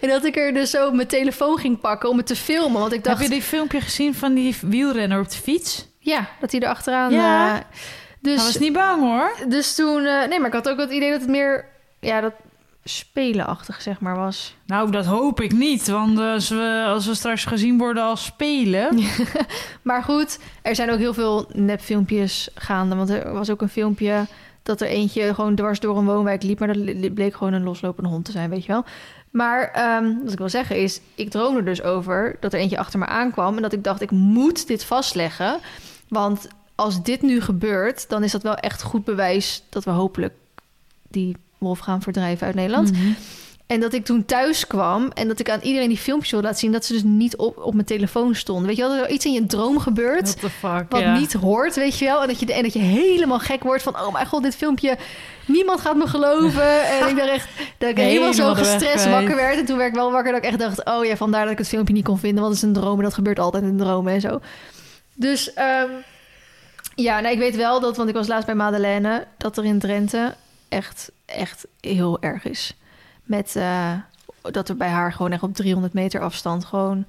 [0.00, 2.80] en dat ik er dus zo mijn telefoon ging pakken om het te filmen.
[2.80, 3.18] Want ik dacht...
[3.18, 5.86] Heb je die filmpje gezien van die wielrenner op de fiets?
[6.06, 7.12] Ja, dat hij er achteraan...
[7.12, 7.60] Ja, uh,
[8.20, 9.36] dus, hij was niet bang hoor.
[9.48, 10.02] Dus toen...
[10.02, 11.64] Uh, nee, maar ik had ook het idee dat het meer...
[12.00, 12.32] Ja, dat
[12.84, 14.56] spelenachtig, zeg maar, was.
[14.66, 15.88] Nou, dat hoop ik niet.
[15.88, 18.98] Want als we, als we straks gezien worden als spelen...
[19.82, 22.96] maar goed, er zijn ook heel veel nepfilmpjes gaande.
[22.96, 24.26] Want er was ook een filmpje
[24.62, 26.58] dat er eentje gewoon dwars door een woonwijk liep...
[26.58, 28.84] maar dat bleek gewoon een loslopende hond te zijn, weet je wel.
[29.30, 32.98] Maar um, wat ik wil zeggen is, ik droomde dus over dat er eentje achter
[32.98, 33.56] me aankwam...
[33.56, 35.58] en dat ik dacht, ik moet dit vastleggen.
[36.08, 39.62] Want als dit nu gebeurt, dan is dat wel echt goed bewijs...
[39.68, 40.34] dat we hopelijk
[41.08, 42.92] die wolf gaan verdrijven uit Nederland.
[42.92, 43.12] Mhm.
[43.66, 46.60] En dat ik toen thuis kwam en dat ik aan iedereen die filmpjes wilde laten
[46.60, 46.72] zien...
[46.72, 48.66] dat ze dus niet op, op mijn telefoon stonden.
[48.66, 50.22] Weet je wel, dat er iets in je droom gebeurt...
[50.22, 52.22] What the fuck, wat niet hoort, weet je wel.
[52.22, 54.00] En dat, je, en dat je helemaal gek wordt van...
[54.00, 54.96] oh mijn god, dit filmpje...
[55.46, 56.84] niemand gaat me geloven.
[57.00, 59.58] en ik dacht echt dat ik helemaal zo gestrest wakker werd.
[59.58, 60.84] En toen werd ik wel wakker dat ik echt dacht...
[60.84, 62.42] oh ja, vandaar dat ik het filmpje niet kon vinden...
[62.42, 64.40] want het is een droom en dat gebeurt altijd in dromen en zo.
[65.16, 65.90] Dus um,
[66.94, 67.96] ja, nou, ik weet wel dat...
[67.96, 69.26] want ik was laatst bij Madeleine...
[69.36, 70.34] dat er in Drenthe
[70.68, 72.76] echt, echt heel erg is.
[73.22, 73.92] Met uh,
[74.42, 77.04] dat er bij haar gewoon echt op 300 meter afstand gewoon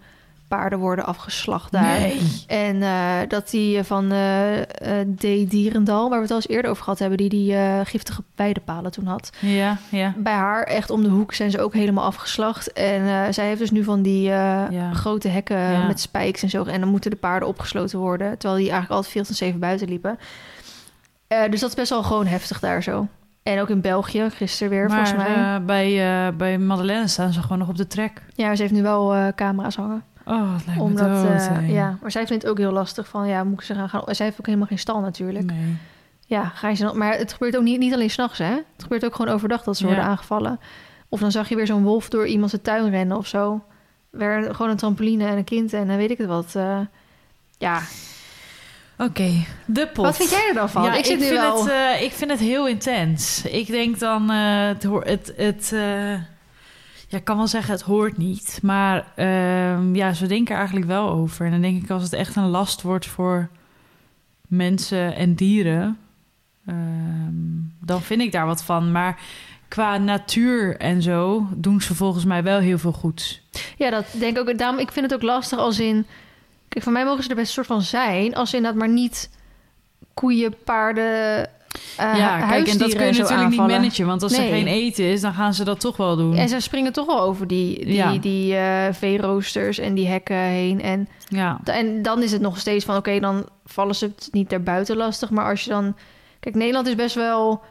[0.48, 2.00] paarden worden afgeslacht daar.
[2.00, 2.22] Nee.
[2.48, 5.50] En uh, dat die van uh, D.
[5.50, 9.06] Dierendal, waar we het al eens eerder over gehad hebben, die die giftige weidepalen toen
[9.06, 9.30] had.
[9.40, 10.14] Ja, ja.
[10.18, 12.74] Bij haar echt om de hoek zijn ze ook helemaal afgeslacht.
[12.74, 14.94] En zij heeft dus nu van die ja.
[14.94, 15.88] grote hekken ja.
[15.88, 16.64] met spijks en zo.
[16.64, 20.20] En dan moeten de paarden opgesloten worden, terwijl die eigenlijk altijd 24/7 buiten liepen.
[21.28, 23.08] dus dat is best wel gewoon heftig daar zo.
[23.48, 25.38] En ook in België, gisteren weer, maar, volgens mij.
[25.38, 28.22] Uh, bij, uh, bij Madeleine staan ze gewoon nog op de trek.
[28.34, 30.04] Ja, ze heeft nu wel uh, camera's hangen.
[30.28, 33.44] Oh, lijkt Omdat, me dood, Ja, maar zij vindt het ook heel lastig van, ja,
[33.44, 34.04] moet ik ze gaan gaan...
[34.16, 35.46] Zij heeft ook helemaal geen stal natuurlijk.
[35.46, 35.78] Nee.
[36.26, 36.98] Ja, ga je ze dan...
[36.98, 38.52] Maar het gebeurt ook niet, niet alleen s'nachts, hè?
[38.52, 39.90] Het gebeurt ook gewoon overdag dat ze ja.
[39.90, 40.60] worden aangevallen.
[41.10, 43.64] Of dan zag je weer zo'n wolf door iemand zijn tuin rennen of zo.
[44.10, 46.56] Weer gewoon een trampoline en een kind en dan weet ik het wat.
[47.58, 47.82] ja,
[49.00, 50.06] Oké, okay, de pot.
[50.06, 50.84] Wat vind jij er dan van?
[50.84, 51.66] Ja, ik, zit ik, nu vind wel...
[51.66, 53.46] het, uh, ik vind het heel intens.
[53.46, 56.14] Ik denk dan, uh, het, het, het uh,
[57.08, 58.60] ja, ik kan wel zeggen, het hoort niet.
[58.64, 61.46] Maar uh, ja, ze denken er eigenlijk wel over.
[61.46, 63.50] En dan denk ik, als het echt een last wordt voor
[64.48, 65.98] mensen en dieren,
[67.80, 68.92] dan vind ik daar wat van.
[68.92, 69.20] Maar
[69.68, 73.42] qua natuur en zo doen ze volgens mij wel heel veel goeds.
[73.78, 74.58] Ja, dat denk ik ook.
[74.58, 76.06] Daarom, ik vind het ook lastig als in...
[76.68, 78.36] Kijk, voor mij mogen ze er best een soort van zijn...
[78.36, 79.30] als ze inderdaad maar niet
[80.14, 81.50] koeien, paarden,
[82.00, 83.50] uh, Ja, kijk, en dat kun je natuurlijk aanvallen.
[83.50, 84.06] niet managen.
[84.06, 84.50] Want als nee.
[84.50, 86.36] er geen eten is, dan gaan ze dat toch wel doen.
[86.36, 88.18] En ze springen toch wel over die, die, Ja.
[88.18, 90.82] die uh, veeroosters en die hekken heen.
[90.82, 92.96] En, Ja, en dan is het nog steeds van...
[92.96, 95.30] oké, dan vallen ze het niet daarbuiten lastig.
[95.30, 95.96] Maar als je dan...
[96.40, 97.62] Kijk, Nederland is best wel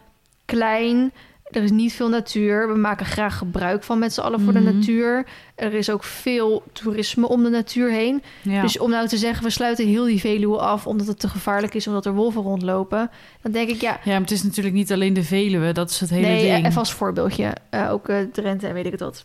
[0.45, 1.12] klein...
[1.51, 2.69] Er is niet veel natuur.
[2.73, 4.65] We maken graag gebruik van met z'n allen voor Mhm.
[4.65, 5.27] de natuur.
[5.55, 8.23] Er is ook veel toerisme om de natuur heen.
[8.43, 8.63] ja.
[8.63, 10.87] Dus om nou te zeggen, we sluiten heel die Veluwe af...
[10.87, 13.11] omdat het te gevaarlijk is, omdat er wolven rondlopen...
[13.43, 15.73] dan denk ik, ja, ja, maar het is natuurlijk niet alleen de Veluwe.
[15.73, 16.67] Dat is het hele nee, ding.
[16.67, 17.53] even als voorbeeldje.
[17.71, 19.25] Eh, ook eh, Drenthe en weet ik het wat.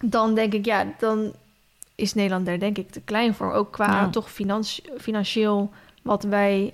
[0.00, 1.32] Dan denk ik, ja, dan
[1.94, 3.52] is Nederland daar denk ik te klein voor.
[3.52, 4.08] Ook qua Ja.
[4.10, 5.70] toch financi- financieel
[6.02, 6.72] wat wij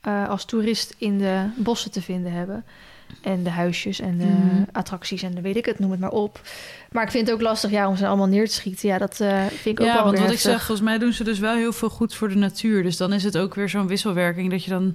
[0.00, 2.64] eh, als toerist in de bossen te vinden hebben.
[3.22, 4.62] En de huisjes en de Mhm.
[4.72, 6.40] attracties en de weet ik het, noem het maar op.
[6.92, 8.88] Maar ik vind het ook lastig ja, om ze allemaal neer te schieten.
[8.88, 11.12] Ja, dat eh, vind ik ook ja, wel want wat ik zeg, volgens mij doen
[11.12, 12.82] ze dus wel heel veel goed voor de natuur.
[12.82, 14.94] Dus dan is het ook weer zo'n wisselwerking dat je dan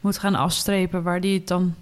[0.00, 1.74] moet gaan afstrepen waar die het dan.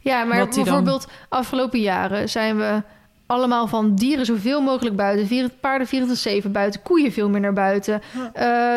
[0.00, 2.82] Ja, maar dan- bijvoorbeeld afgelopen jaren zijn we
[3.26, 5.26] allemaal van dieren zoveel mogelijk buiten.
[5.26, 8.02] Vier, paarden 24-7 buiten, koeien veel meer naar buiten.
[8.34, 8.76] Eh,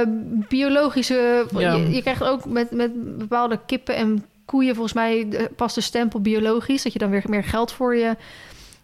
[0.49, 1.45] biologische...
[1.57, 1.73] Ja.
[1.75, 6.21] Je, je krijgt ook met, met bepaalde kippen en koeien volgens mij past de stempel
[6.21, 6.83] biologisch.
[6.83, 8.15] Dat je dan weer meer geld voor je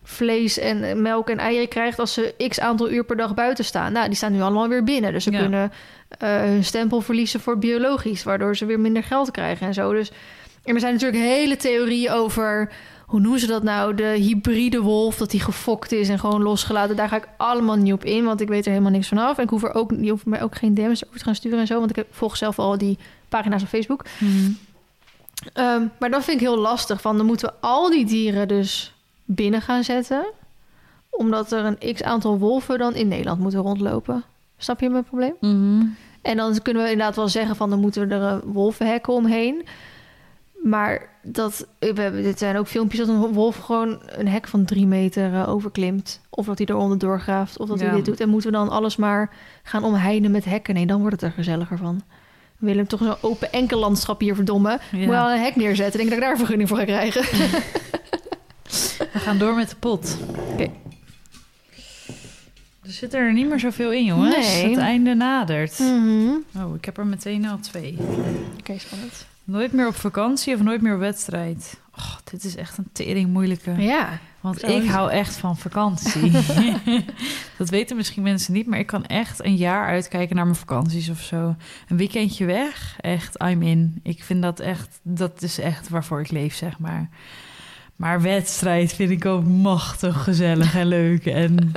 [0.03, 3.65] vlees en eh, melk en eieren krijgt als ze x aantal uur per dag buiten
[3.65, 3.91] staan.
[3.91, 5.13] Nou, die staan nu allemaal weer binnen.
[5.13, 5.39] Dus ze Ja.
[5.39, 5.71] kunnen
[6.17, 9.91] eh, hun stempel verliezen voor biologisch, waardoor ze weer minder geld krijgen en zo.
[9.93, 10.11] Dus
[10.63, 12.71] en er zijn natuurlijk hele theorieën over
[13.05, 13.93] hoe noemen ze dat nou?
[13.95, 16.95] De hybride wolf, dat die gefokt is en gewoon losgelaten.
[16.95, 19.37] Daar ga ik allemaal niet op in, want ik weet er helemaal niks vanaf.
[19.37, 21.59] En ik hoef er ook, je hoeft mij ook geen DM's over te gaan sturen
[21.59, 22.97] en zo, want ik heb, volg zelf al die
[23.29, 24.05] pagina's op Facebook.
[24.19, 24.51] Mhm.
[25.53, 27.01] Ehm, maar dat vind ik heel lastig.
[27.01, 28.93] Van dan moeten we al die dieren dus
[29.25, 30.25] binnen gaan zetten.
[31.09, 34.23] Omdat er een x aantal wolven dan in Nederland moeten rondlopen.
[34.57, 35.33] Snap je mijn probleem?
[35.39, 35.85] Mhm.
[36.21, 39.65] En dan kunnen we inderdaad wel zeggen van dan moeten we er een wolvenhekken omheen.
[40.63, 44.65] Maar dat, we hebben, dit zijn ook filmpjes dat een wolf gewoon een hek van
[44.65, 46.21] drie meter eh, overklimt.
[46.29, 47.57] Of dat hij eronder doorgraaft.
[47.57, 48.19] Of dat hij dit doet.
[48.19, 50.73] En moeten we dan alles maar gaan omheinen met hekken?
[50.73, 52.01] Nee, dan wordt het er gezelliger van.
[52.57, 54.79] We willen toch zo'n open enkel landschap hier verdommen.
[54.91, 54.97] Ja.
[54.97, 55.97] Moet je al een hek neerzetten.
[55.97, 57.21] Denk dat ik daar een vergunning voor ga krijgen.
[59.13, 60.17] We gaan door met de pot.
[60.51, 60.63] Oké.
[62.83, 64.35] Er zit er niet meer zoveel in, jongens.
[64.35, 64.69] Nee.
[64.69, 65.79] Het einde nadert.
[65.79, 66.29] Mhm.
[66.57, 67.97] Oh, ik heb er meteen al twee.
[68.59, 69.25] Oké, spannend.
[69.43, 71.79] Nooit meer op vakantie of nooit meer op wedstrijd.
[71.97, 73.71] Oh, dit is echt een tering moeilijke.
[73.77, 74.19] Ja.
[74.47, 76.31] Want Zo ik is- hou echt van vakantie.
[77.57, 81.09] dat weten misschien mensen niet, maar ik kan echt een jaar uitkijken naar mijn vakanties
[81.09, 81.55] of zo.
[81.87, 83.99] Een weekendje weg, echt, I'm in.
[84.03, 87.09] Ik vind dat echt, dat is echt waarvoor ik leef, zeg maar.
[87.95, 91.25] Maar wedstrijd vind ik ook machtig gezellig en leuk.
[91.25, 91.71] En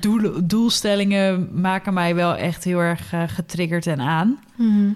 [0.00, 4.38] doel, doelstellingen maken mij wel echt heel erg eh, getriggerd en aan.
[4.56, 4.88] Mhm.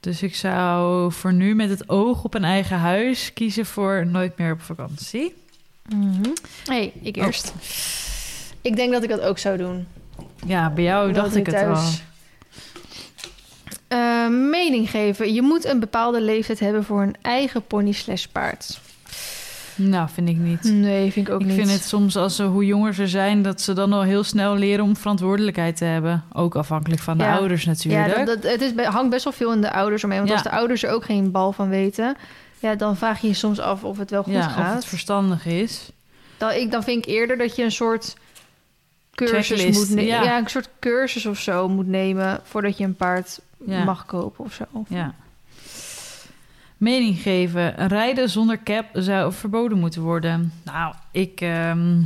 [0.00, 4.38] Dus ik zou voor nu met het oog op een eigen huis kiezen voor nooit
[4.38, 5.34] meer op vakantie.
[5.88, 6.30] Mhm.
[6.64, 7.24] hey, ik Oh.
[7.26, 7.52] eerst.
[8.62, 9.86] Ik denk dat ik dat ook zou doen.
[10.46, 11.82] Ja, bij jou Omdat dacht ik het al.
[13.88, 15.34] Eh, mening geven.
[15.34, 18.80] Je moet een bepaalde leeftijd hebben voor een eigen pony slash paard.
[19.74, 20.62] Nou, vind ik niet.
[20.62, 21.56] Nee, vind ik ook ik niet.
[21.56, 24.56] vind het soms als ze hoe jonger ze zijn, dat ze dan al heel snel
[24.56, 26.24] leren om verantwoordelijkheid te hebben.
[26.32, 27.36] Ook afhankelijk van de Ja.
[27.36, 28.26] ouders Ja, natuurlijk.
[28.26, 30.18] dat, dat, het is, hangt best wel veel in de ouders omheen.
[30.18, 30.34] Want Ja.
[30.36, 32.16] als de ouders er ook geen bal van weten...
[32.60, 34.74] Ja, dan vraag je je soms af of het wel goed ja, of gaat.
[34.74, 35.90] het verstandig is.
[36.36, 38.16] Dan, ik, dan vind ik eerder dat je een soort
[39.14, 40.04] cursus Checklist, moet nemen.
[40.04, 40.22] ja.
[40.22, 40.38] Ja.
[40.38, 43.84] een soort cursus of zo moet nemen voordat je een paard Ja.
[43.84, 44.64] mag kopen of zo.
[44.88, 45.14] Ja.
[46.76, 47.88] Mening geven.
[47.88, 50.52] Rijden zonder cap zou verboden moeten worden.
[50.64, 52.02] Nou, ik, ehm,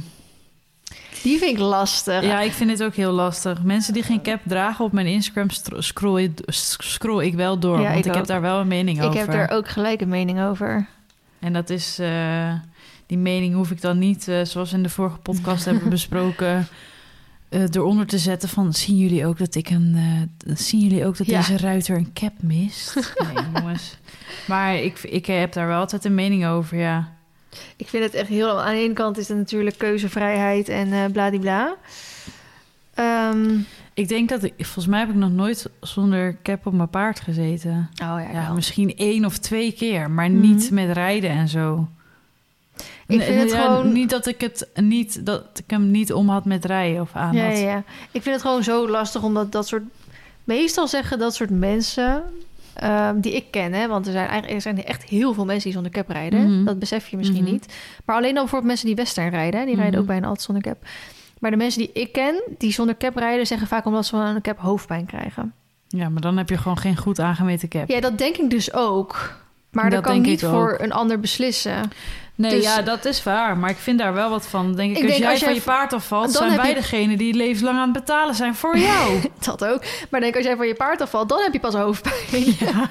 [1.23, 2.23] Die vind ik lastig.
[2.23, 3.63] ja, ik vind het ook heel lastig.
[3.63, 5.47] Mensen die geen cap dragen op mijn Instagram
[5.79, 7.81] scroll, ik- scroll ik wel door.
[7.81, 9.19] Ja, want ik ik, heb daar wel een mening ik over.
[9.19, 10.87] heb er ook gelijk een mening over.
[11.39, 12.53] En dat is, eh,
[13.07, 16.67] die mening hoef ik dan niet, eh, zoals we in de vorige podcast hebben besproken,
[17.49, 19.97] eh, eronder te zetten van, zien jullie ook dat ik een,
[20.55, 21.37] zien jullie ook dat Ja.
[21.39, 22.95] deze ruiter een cap mist?
[23.35, 23.97] Nee, jongens.
[24.47, 27.13] Maar ik, ik heb daar wel altijd een mening over, ja.
[27.77, 28.63] Ik vind het echt heel...
[28.63, 31.75] Aan de ene kant is het natuurlijk keuzevrijheid en eh bladibla.
[32.95, 33.59] Ehm,
[33.95, 37.21] Ik denk dat ik, volgens mij heb ik nog nooit zonder cap op mijn paard
[37.21, 37.91] gezeten.
[38.03, 40.41] oh ja, Ja, misschien één of twee keer, maar Mhm.
[40.41, 41.89] niet met rijden en zo.
[43.07, 46.29] Ik vind het ja, gewoon- Niet dat ik het niet dat ik hem niet om
[46.29, 47.59] had met rijden of aan Ja, had.
[47.59, 47.83] ja, ja.
[48.11, 49.83] Ik vind het gewoon zo lastig omdat dat soort...
[50.45, 52.23] Meestal zeggen dat soort mensen
[52.75, 55.65] ehm, die ik ken, hè, want er zijn eigenlijk er zijn echt heel veel mensen
[55.65, 56.55] die zonder cap rijden.
[56.57, 56.65] Mhm.
[56.65, 57.53] Dat besef je misschien Mhm.
[57.53, 57.75] niet.
[58.05, 60.01] Maar alleen dan bijvoorbeeld mensen die western rijden, die rijden Mhm.
[60.01, 60.85] ook bijna altijd zonder cap.
[61.39, 64.27] Maar de mensen die ik ken, die zonder cap rijden, zeggen vaak omdat ze van
[64.27, 65.53] een cap hoofdpijn krijgen.
[65.89, 67.89] Ja, maar dan heb je gewoon geen goed aangemeten cap.
[67.89, 69.41] Ja, dat denk ik dus ook.
[69.71, 71.91] Maar Dat kan niet voor een ander beslissen.
[72.43, 73.57] Nee, Dus- ja, dat is waar.
[73.57, 74.75] Maar ik vind daar wel wat van.
[74.75, 76.69] Denk ik, Ik als denk jij als jij van je paard afvalt, dan zijn wij
[76.69, 79.21] je- degene die levenslang aan het betalen zijn voor jou.
[79.45, 79.83] Dat ook.
[80.11, 82.45] Maar denk als jij van je paard afvalt, dan heb je pas hoofdpijn.
[82.67, 82.91] ja,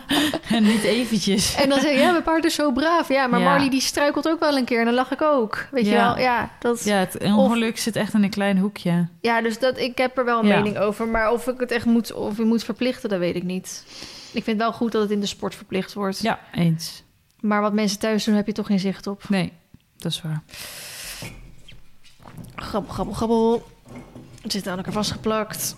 [0.50, 1.56] en niet eventjes.
[1.56, 3.08] En dan zeg je, ja, mijn paard is zo braaf.
[3.08, 3.46] Ja, maar Ja.
[3.50, 4.80] Marley die struikelt ook wel een keer.
[4.80, 5.66] En dan lach ik ook.
[5.72, 6.08] Weet je Ja.
[6.16, 6.24] wel?
[6.24, 9.08] Ja, dat, Ja, het ongeluk zit echt in een klein hoekje.
[9.22, 11.08] ja dus dat, ik heb er wel een mening over.
[11.08, 13.84] Maar of ik het echt moet, of je moet verplichten, dat weet ik niet.
[14.34, 16.22] Ik vind wel goed dat het in de sport verplicht wordt.
[16.22, 17.04] Ja, eens.
[17.42, 19.30] Maar wat mensen thuis doen, heb je toch geen zicht op.
[19.30, 19.54] Nee,
[19.98, 20.44] dat is waar.
[22.56, 23.68] Grabbel, grabbel, grabbel.
[24.42, 25.76] Het zit aan elkaar vastgeplakt.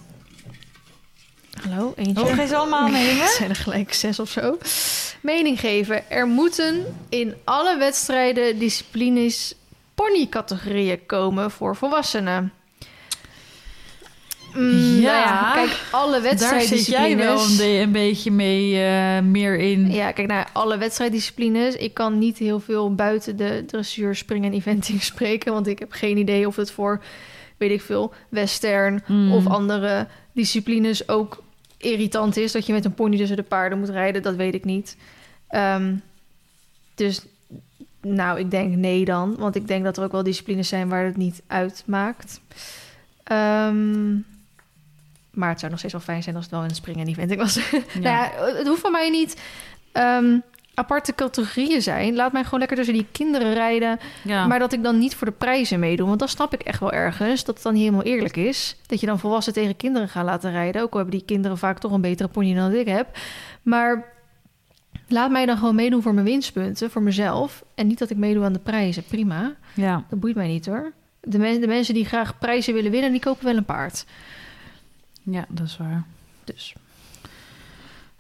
[1.62, 2.24] Hallo, eentje.
[2.24, 3.24] Oh, geen ze allemaal meningen?
[3.24, 4.58] Het zijn er gelijk zes of zo.
[5.22, 6.10] Mening geven.
[6.10, 9.56] Er moeten in alle wedstrijden disciplines
[9.96, 12.54] ponycategorieën komen voor volwassenen.
[14.56, 15.02] Mm, Ja.
[15.02, 17.60] nou ja, kijk, alle Daar zit jij wel wedstrijddisciplines...
[17.60, 19.92] een, een beetje mee eh, meer in.
[19.92, 21.76] Ja, kijk naar alle wedstrijddisciplines.
[21.76, 25.54] Ik kan niet heel veel buiten de dressuur, springen en eventing spreken.
[25.54, 27.04] Want ik heb geen idee of het voor,
[27.58, 29.34] weet ik veel, western Mm.
[29.34, 31.44] of andere disciplines ook
[31.78, 32.52] irritant is.
[32.52, 34.98] Dat je met een pony tussen de paarden moet rijden, dat weet ik niet.
[35.48, 35.94] Ehm,
[36.96, 37.22] Dus
[38.02, 39.36] nou, ik denk nee dan.
[39.38, 42.42] Want ik denk dat er ook wel disciplines zijn waar het niet uitmaakt.
[43.24, 44.16] Ehm,
[45.34, 47.36] maar het zou nog steeds wel fijn zijn als het wel in het springen event
[47.36, 47.56] was.
[47.72, 47.80] Ja.
[47.94, 49.42] nou ja, het hoeft van mij niet
[49.92, 50.38] ehm,
[50.74, 52.16] aparte categorieën zijn.
[52.16, 54.00] Laat mij gewoon lekker tussen die kinderen rijden.
[54.24, 54.48] Ja.
[54.48, 56.08] Maar dat ik dan niet voor de prijzen meedoe.
[56.08, 58.78] Want dan snap ik echt wel ergens dat het dan niet helemaal eerlijk is.
[58.86, 60.82] Dat je dan volwassen tegen kinderen gaat laten rijden.
[60.82, 63.08] Ook al hebben die kinderen vaak toch een betere pony dan ik heb.
[63.62, 64.12] Maar
[65.08, 67.64] laat mij dan gewoon meedoen voor mijn winstpunten, voor mezelf.
[67.76, 69.04] En niet dat ik meedoe aan de prijzen.
[69.04, 69.54] Prima.
[69.74, 70.04] ja.
[70.10, 70.92] Dat boeit mij niet hoor.
[71.22, 74.06] De, men- de mensen die graag prijzen willen winnen, die kopen wel een paard.
[75.24, 76.04] Ja, dat is waar.
[76.44, 76.74] Dus.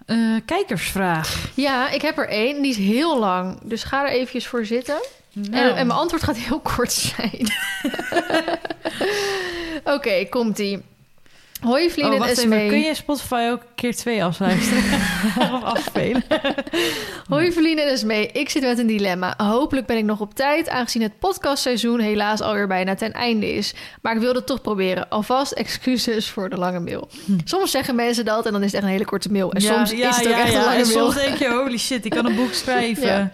[0.06, 1.51] Eh, kijkersvraag.
[1.56, 2.62] Ja, ik heb er één.
[2.62, 3.60] Die is heel lang.
[3.64, 5.01] Dus ga er eventjes voor zitten.
[5.34, 5.54] Nou.
[5.54, 7.51] En, en mijn antwoord gaat heel kort zijn.
[9.95, 10.82] Oké, komt-ie.
[11.64, 12.59] Hoi Vlien Oh, en wacht Esmee.
[12.59, 12.70] even.
[12.70, 14.84] Kun je Spotify ook keer twee afluisteren?
[15.53, 16.24] of afspelen?
[17.30, 19.34] Hoi Verlien en Esmee, ik zit met een dilemma.
[19.38, 23.74] Hopelijk ben ik nog op tijd, aangezien het podcastseizoen helaas alweer bijna ten einde is.
[24.01, 25.09] Maar ik wilde het toch proberen.
[25.09, 27.07] Alvast excuses voor de lange mail.
[27.43, 29.51] Soms zeggen mensen dat en dan is het echt een hele korte mail.
[29.51, 30.99] En soms is het ook echt een lange En mail.
[31.11, 33.32] soms denk je, holy shit, ik kan een boek schrijven.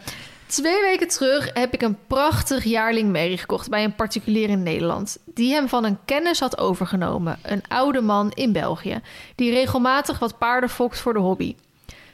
[0.49, 5.17] Twee weken terug heb ik een prachtig jaarling merrie gekocht bij een particulier in Nederland.
[5.25, 7.39] Die hem van een kennis had overgenomen.
[7.41, 9.01] Een oude man in België.
[9.35, 11.55] Die regelmatig wat paarden fokt voor de hobby.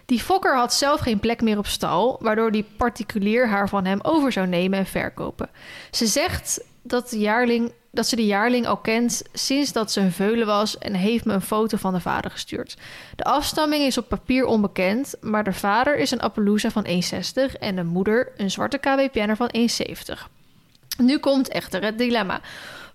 [0.06, 4.00] Die fokker had zelf geen plek meer op stal, waardoor die particulier haar van hem
[4.02, 5.50] over zou nemen en verkopen.
[5.92, 10.12] Ze zegt dat, de jaarling, dat ze de jaarling al kent sinds dat ze een
[10.12, 12.78] veulen was en heeft me een foto van de vader gestuurd.
[13.16, 16.92] De afstamming is op papier onbekend, maar de vader is een Appaloosa van 1,60
[17.60, 20.22] en de moeder een zwarte KWPN'er van 1,70.
[20.98, 22.42] Nu komt echter het dilemma.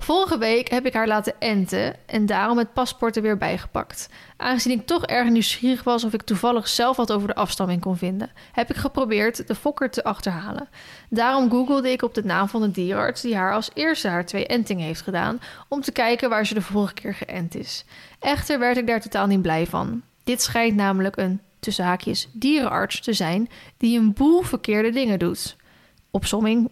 [0.03, 4.09] Vorige week heb ik haar laten enten en daarom het paspoort er weer bijgepakt.
[4.37, 7.97] Aangezien ik toch erg nieuwsgierig was of ik toevallig zelf wat over de afstamming kon
[7.97, 10.69] vinden, heb ik geprobeerd de fokker te achterhalen.
[11.09, 14.47] Daarom googelde ik op de naam van de dierenarts die haar als eerste haar twee
[14.47, 17.85] entingen heeft gedaan, om te kijken waar ze de vorige keer geënt is.
[18.19, 20.03] Echter werd ik daar totaal niet blij van.
[20.25, 25.57] Dit schijnt namelijk een, tussen haakjes, dierenarts te zijn die een boel verkeerde dingen doet.
[26.11, 26.71] Opsomming,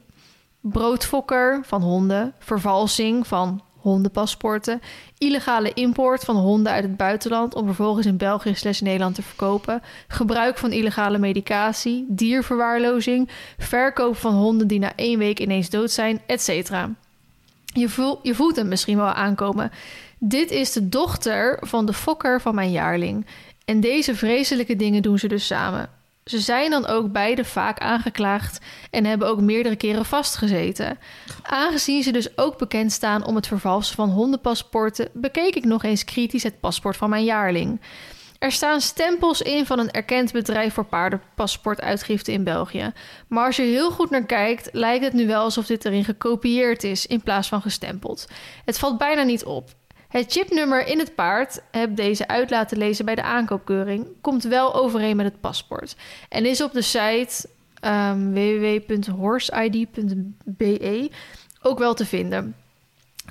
[0.72, 4.80] broodfokker van honden, vervalsing van hondenpaspoorten,
[5.18, 9.82] illegale import van honden uit het buitenland om vervolgens in België slash Nederland te verkopen,
[10.08, 16.20] gebruik van illegale medicatie, dierverwaarlozing, verkoop van honden die na één week ineens dood zijn,
[16.26, 16.70] etc.
[17.64, 19.70] Je, voel, je voelt hem misschien wel aankomen.
[20.18, 23.26] Dit is de dochter van de fokker van mijn jaarling.
[23.64, 25.97] En deze vreselijke dingen doen ze dus samen.
[26.28, 28.58] Ze zijn dan ook beide vaak aangeklaagd
[28.90, 30.98] en hebben ook meerdere keren vastgezeten.
[31.42, 36.04] Aangezien ze dus ook bekend staan om het vervalsen van hondenpaspoorten, bekeek ik nog eens
[36.04, 37.80] kritisch het paspoort van mijn jaarling.
[38.38, 42.92] Er staan stempels in van een erkend bedrijf voor paardenpaspoortuitgifte in België.
[43.28, 46.84] Maar als je heel goed naar kijkt, lijkt het nu wel alsof dit erin gekopieerd
[46.84, 48.28] is in plaats van gestempeld.
[48.64, 49.70] Het valt bijna niet op.
[50.08, 54.74] Het chipnummer in het paard, heb deze uit laten lezen bij de aankoopkeuring, komt wel
[54.74, 55.96] overeen met het paspoort.
[56.28, 57.48] En is op de site
[57.80, 61.10] ehm www.horseid.be
[61.62, 62.54] ook wel te vinden.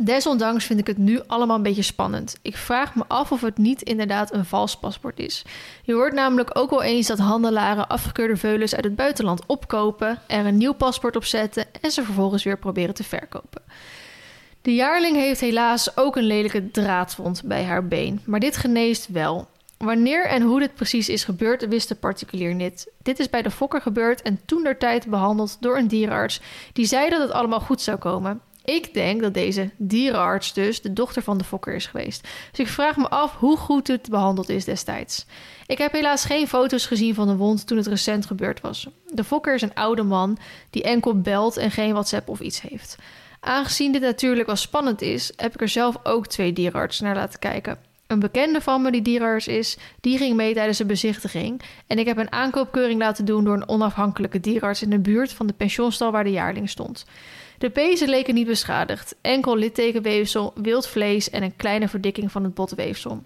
[0.01, 2.37] Desondanks vind ik het nu allemaal een beetje spannend.
[2.41, 5.45] Ik vraag me af of het niet inderdaad een vals paspoort is.
[5.83, 10.45] Je hoort namelijk ook wel eens dat handelaren afgekeurde veulens uit het buitenland opkopen, er
[10.45, 13.61] een nieuw paspoort op zetten en ze vervolgens weer proberen te verkopen.
[14.67, 19.47] De jaarling heeft helaas ook een lelijke draadwond bij haar been, maar dit geneest wel.
[19.77, 22.91] Wanneer en hoe dit precies is gebeurd, wist de particulier niet.
[23.01, 26.41] Dit is bij de fokker gebeurd en toen der tijd behandeld door een dierenarts
[26.73, 28.41] die zei dat het allemaal goed zou komen.
[28.63, 32.27] Ik denk dat deze dierenarts dus de dochter van de fokker is geweest.
[32.51, 35.25] Dus ik vraag me af hoe goed het behandeld is destijds.
[35.65, 38.87] Ik heb helaas geen foto's gezien van de wond toen het recent gebeurd was.
[39.05, 40.37] De fokker is een oude man
[40.69, 42.97] die enkel belt en geen WhatsApp of iets heeft.
[43.39, 47.39] Aangezien dit natuurlijk wel spannend is, heb ik er zelf ook twee dierenartsen naar laten
[47.39, 47.77] kijken.
[48.07, 51.61] Een bekende van me die dierenarts is, die ging mee tijdens de bezichtiging.
[51.87, 55.47] En ik heb een aankoopkeuring laten doen door een onafhankelijke dierenarts in de buurt van
[55.47, 57.05] de pensionstal waar de jaarling stond.
[57.57, 62.53] De pezen leken niet beschadigd, enkel littekenweefsel, wild vlees en een kleine verdikking van het
[62.53, 63.23] botweefsel.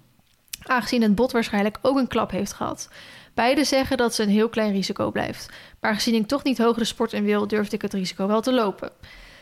[0.64, 2.90] Aangezien het bot waarschijnlijk ook een klap heeft gehad.
[3.34, 5.50] Beide zeggen dat ze een heel klein risico blijft.
[5.80, 8.42] Maar gezien ik toch niet hoger de sport in wil, durfde ik het risico wel
[8.42, 8.92] te lopen.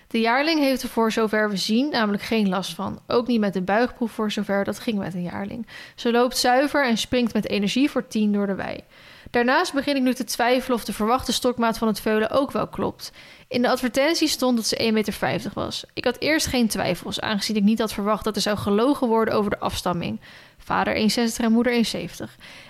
[0.10, 2.99] De jaarling heeft er voor zover we zien namelijk geen last van.
[3.07, 5.68] Ook niet met de buigproef voor zover dat ging met een jaarling.
[5.95, 8.84] Ze loopt zuiver en springt met energie voor 10 door de wei.
[9.32, 12.68] Daarnaast begin ik nu te twijfelen of de verwachte stokmaat van het veulen ook wel
[12.68, 13.12] klopt.
[13.47, 15.84] In de advertentie stond dat ze 1,50 meter was.
[15.93, 19.34] Ik had eerst geen twijfels, aangezien ik niet had verwacht dat er zou gelogen worden
[19.34, 20.20] over de afstamming.
[20.57, 22.12] Vader 1,60 en moeder 1,70.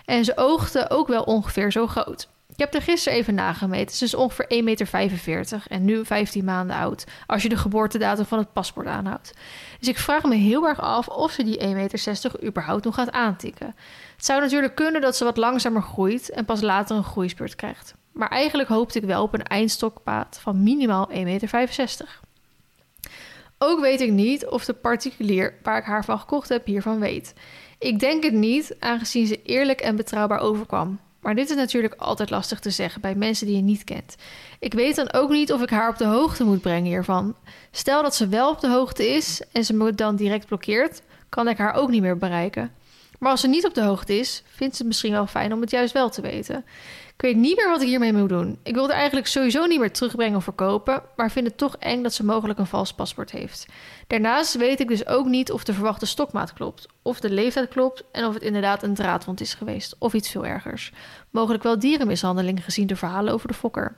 [0.05, 2.29] En ze oogden ook wel ongeveer zo groot.
[2.60, 3.95] Ik heb er gisteren even nagemeten.
[3.95, 7.03] Ze is ongeveer 1,45 meter en nu 15 maanden oud.
[7.26, 9.34] Als je de geboortedatum van het paspoort aanhoudt.
[9.80, 13.12] Dus ik vraag me heel erg af of ze die 1,60 meter überhaupt nog gaat
[13.12, 13.76] aantikken.
[14.16, 17.93] Het zou natuurlijk kunnen dat ze wat langzamer groeit en pas later een groeispurt krijgt.
[18.12, 22.20] Maar eigenlijk hoopte ik wel op een eindstokpaad van minimaal 1,65 meter.
[23.57, 27.34] Ook weet ik niet of de particulier waar ik haar van gekocht heb hiervan weet.
[27.78, 30.99] Ik denk het niet, aangezien ze eerlijk en betrouwbaar overkwam.
[31.22, 34.15] Maar dit is natuurlijk altijd lastig te zeggen bij mensen die je niet kent.
[34.59, 37.36] Ik weet dan ook niet of ik haar op de hoogte moet brengen hiervan.
[37.72, 41.47] Stel dat ze wel op de hoogte is en ze me dan direct blokkeert, kan
[41.47, 42.72] ik haar ook niet meer bereiken.
[43.20, 45.61] Maar als ze niet op de hoogte is, vindt ze het misschien wel fijn om
[45.61, 46.65] het juist wel te weten.
[47.20, 48.59] Ik weet niet meer wat ik hiermee moet doen.
[48.63, 52.13] Ik wilde eigenlijk sowieso niet meer terugbrengen of verkopen, maar vind het toch eng dat
[52.13, 53.65] ze mogelijk een vals paspoort heeft.
[54.07, 58.03] Daarnaast weet ik dus ook niet of de verwachte stokmaat klopt, of de leeftijd klopt
[58.11, 60.91] en of het inderdaad een draadwond is geweest, of iets veel ergers.
[61.30, 63.95] Mogelijk wel dierenmishandeling gezien de verhalen over de fokker.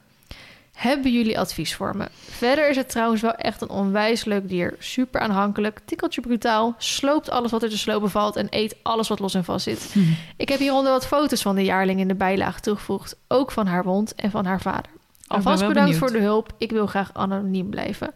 [0.73, 2.07] Hebben jullie advies voor me?
[2.29, 4.75] Verder is het trouwens wel echt een onwijs leuk dier.
[4.79, 9.19] Super aanhankelijk, tikkeltje brutaal, sloopt alles wat er te slopen valt en eet alles wat
[9.19, 9.89] los en vast zit.
[9.93, 9.99] Hm.
[10.37, 13.83] Ik heb hieronder wat foto's van de jaarling in de bijlage toegevoegd, ook van haar
[13.83, 14.91] wond en van haar vader.
[15.27, 16.09] Alvast wel bedankt benieuwd.
[16.09, 16.53] voor de hulp.
[16.57, 18.13] Ik wil graag anoniem blijven.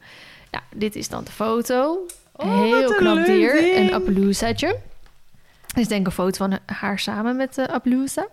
[0.51, 2.05] Ja, dit is dan de foto.
[2.35, 3.53] Oh, Heel knap dier.
[3.53, 3.75] ding.
[3.75, 4.67] Een Appaloosaatje.
[5.67, 8.27] Dit is denk ik een foto van haar samen met de Appaloosa.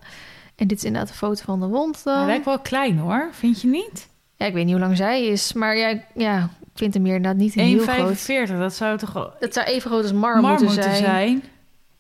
[0.57, 2.01] En dit is inderdaad een foto van de wond.
[2.05, 4.09] Hij lijkt wel klein hoor, vind je niet?
[4.43, 5.53] Ja, ik weet niet hoe lang zij is.
[5.53, 8.49] Maar ja, ja ik vind hem hier inderdaad niet heel groot.
[8.51, 11.05] 1,45, dat zou toch wel Het zou even groot als Mar, Mar moeten, moeten zijn.
[11.05, 11.45] zijn.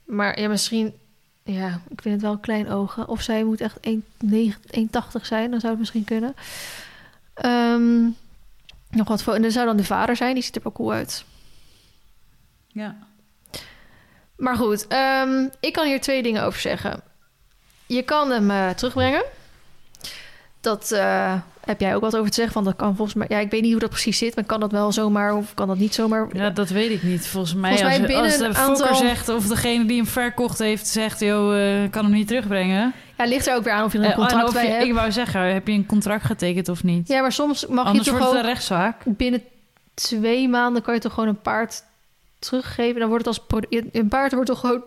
[0.04, 0.94] Maar ja, misschien...
[1.44, 3.08] Ja, ik vind het wel klein ogen.
[3.08, 4.00] Of zij moet echt 1,80
[5.22, 5.50] zijn.
[5.50, 6.34] Dan zou het misschien kunnen.
[7.34, 8.02] Ehm,
[8.90, 9.34] nog wat voor...
[9.34, 10.34] En zou dan de vader zijn.
[10.34, 11.24] Die ziet er wel cool uit.
[12.66, 12.96] Ja.
[14.36, 17.00] Maar goed, ehm, ik kan hier twee dingen over zeggen.
[17.86, 19.24] Je kan hem eh, terugbrengen.
[20.62, 21.34] Dat eh,
[21.64, 22.52] heb jij ook wat over te zeggen.
[22.54, 23.26] Van dat kan volgens mij.
[23.30, 24.34] Ja, ik weet niet hoe dat precies zit.
[24.34, 26.28] Maar kan dat wel zomaar of kan dat niet zomaar?
[26.32, 27.26] ja, dat weet ik niet.
[27.26, 29.28] Volgens mij, Volgens mij als, de fokker aantal- zegt...
[29.28, 31.20] of degene die hem verkocht heeft zegt...
[31.20, 32.92] joh, eh, kan hem niet terugbrengen.
[33.18, 34.84] Ja, ligt er ook weer aan of je een Eh, contract of bij je- hebt.
[34.84, 37.08] Ik wou zeggen, heb je een contract getekend of niet?
[37.08, 39.02] Ja, maar soms mag Anders je toch wordt het een rechtszaak.
[39.06, 39.42] binnen
[39.94, 41.82] twee maanden kan je toch gewoon een paard
[42.38, 43.00] teruggeven.
[43.00, 44.82] Dan wordt het als een paard wordt toch gewoon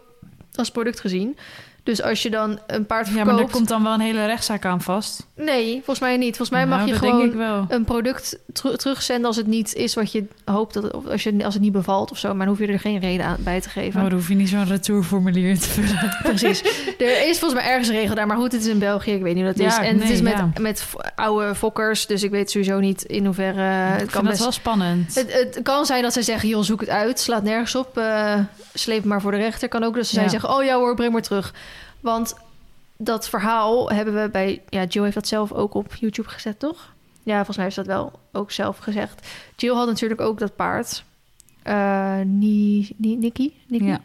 [0.56, 1.38] als product gezien.
[1.86, 4.26] Dus als je dan een paard Ja, verkoopt, maar er komt dan wel een hele
[4.26, 5.28] rechtszaak aan vast.
[5.36, 6.38] nee, volgens mij niet.
[6.38, 9.94] Volgens mij mag Nou, je dat gewoon een product teru- terugzenden als het niet is
[9.94, 12.28] wat je hoopt dat het, of als, je, als het niet bevalt of zo.
[12.28, 14.00] Maar dan hoef je er geen reden aan bij te geven.
[14.00, 16.18] Maar dan hoef je niet zo'n retourformulier te vullen.
[16.36, 16.62] Precies.
[16.98, 19.12] Er is volgens mij ergens een regel daar, maar goed, het is in België.
[19.12, 19.76] Ik weet niet hoe dat is.
[19.76, 20.50] Ja, En het nee, is met, ja.
[20.62, 23.62] met oude fokkers, dus ik weet sowieso niet in hoeverre.
[23.62, 25.16] het kan dat best wel spannend.
[25.16, 27.20] Het, het kan zijn dat zij zeggen, joh, zoek het uit.
[27.20, 27.98] Slaat nergens op.
[27.98, 28.34] eh,
[28.74, 29.68] sleep het maar voor de rechter.
[29.68, 30.28] Kan ook dat ze Ja.
[30.28, 31.54] zeggen, oh ja hoor, breng maar terug.
[32.06, 32.36] Want
[32.98, 34.62] dat verhaal hebben we bij...
[34.70, 36.94] Ja, Jill heeft dat zelf ook op YouTube gezet, toch?
[37.24, 39.28] Ja, volgens mij heeft dat wel ook zelf gezegd.
[39.56, 41.04] Jill had natuurlijk ook dat paard.
[41.64, 43.54] Eh Ni, Ni, Nikki?
[43.68, 43.86] Nikki?
[43.86, 44.00] Ja.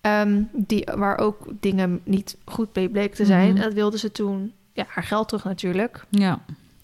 [0.00, 3.48] Ehm, die, waar ook dingen niet goed mee bleken te zijn.
[3.48, 3.56] Mhm.
[3.56, 4.52] En dat wilde ze toen...
[4.72, 6.04] Ja, haar geld terug natuurlijk.
[6.08, 6.40] Ja,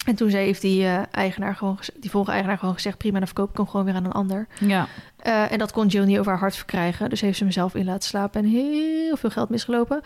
[0.07, 1.79] En toen ze heeft die eh, eigenaar gewoon...
[2.01, 2.99] Die vorige eigenaar gewoon gezegd...
[2.99, 4.47] prima, dan verkoop ik hem gewoon weer aan een ander.
[4.61, 4.89] ja.
[5.17, 7.11] Eh, en dat kon Jill niet over haar hart verkrijgen.
[7.11, 10.01] Dus heeft ze hem zelf in laten slapen en heel veel geld misgelopen.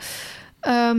[0.60, 0.98] Ehm,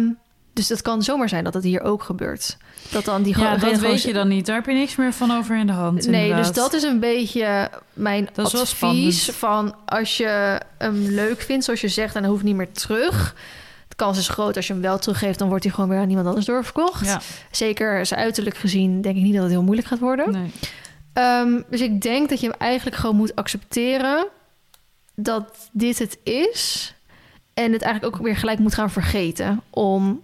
[0.54, 2.58] dus het kan zomaar zijn dat het hier ook gebeurt.
[2.91, 4.45] Dat dan die ja dat gewoon- weet je dan niet.
[4.45, 6.08] Daar heb je niks meer van over in de hand.
[6.08, 6.45] Nee, inderdaad.
[6.54, 9.30] dus dat is een beetje mijn Dat advies.
[9.30, 13.36] Van als je hem leuk vindt, zoals je zegt, en hij hoeft niet meer terug.
[13.92, 16.10] De kans is groot als je hem wel teruggeeft, dan wordt hij gewoon weer aan
[16.10, 17.06] iemand anders doorverkocht.
[17.06, 17.22] Ja,
[17.52, 20.32] Zeker zijn uiterlijk gezien, denk ik niet dat het heel moeilijk gaat worden.
[20.32, 20.52] nee.
[21.14, 24.28] Ehm, dus ik denk dat je hem eigenlijk gewoon moet accepteren
[25.16, 26.94] dat dit het is.
[27.54, 30.22] En het eigenlijk ook weer gelijk moet gaan vergeten om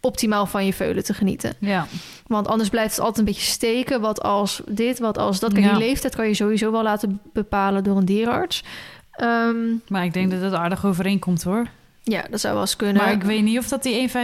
[0.00, 1.52] optimaal van je veulen te genieten.
[1.58, 1.86] Ja,
[2.26, 4.00] Want anders blijft het altijd een beetje steken.
[4.00, 5.52] Wat als dit, wat als dat.
[5.52, 5.70] Kijk, Ja.
[5.70, 8.62] die leeftijd kan je sowieso wel laten bepalen door een dierenarts.
[9.10, 9.56] Ehm,
[9.88, 11.66] maar ik denk dat het aardig overeenkomt hoor.
[12.02, 13.02] Ja, dat zou wel eens kunnen.
[13.02, 14.14] Maar ik weet niet of dat die 1,45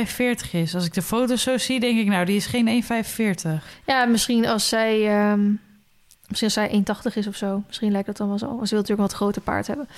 [0.51, 0.74] is.
[0.74, 3.51] Als ik de foto's zo zie, denk ik, nou, die is geen 1,45.
[3.87, 5.07] Ja, misschien als zij...
[5.09, 5.51] ehm,
[6.29, 7.62] misschien als zij 1,80 is of zo.
[7.66, 8.47] Misschien lijkt dat dan wel zo.
[8.47, 9.89] Want ze wil natuurlijk een wat groter paard hebben.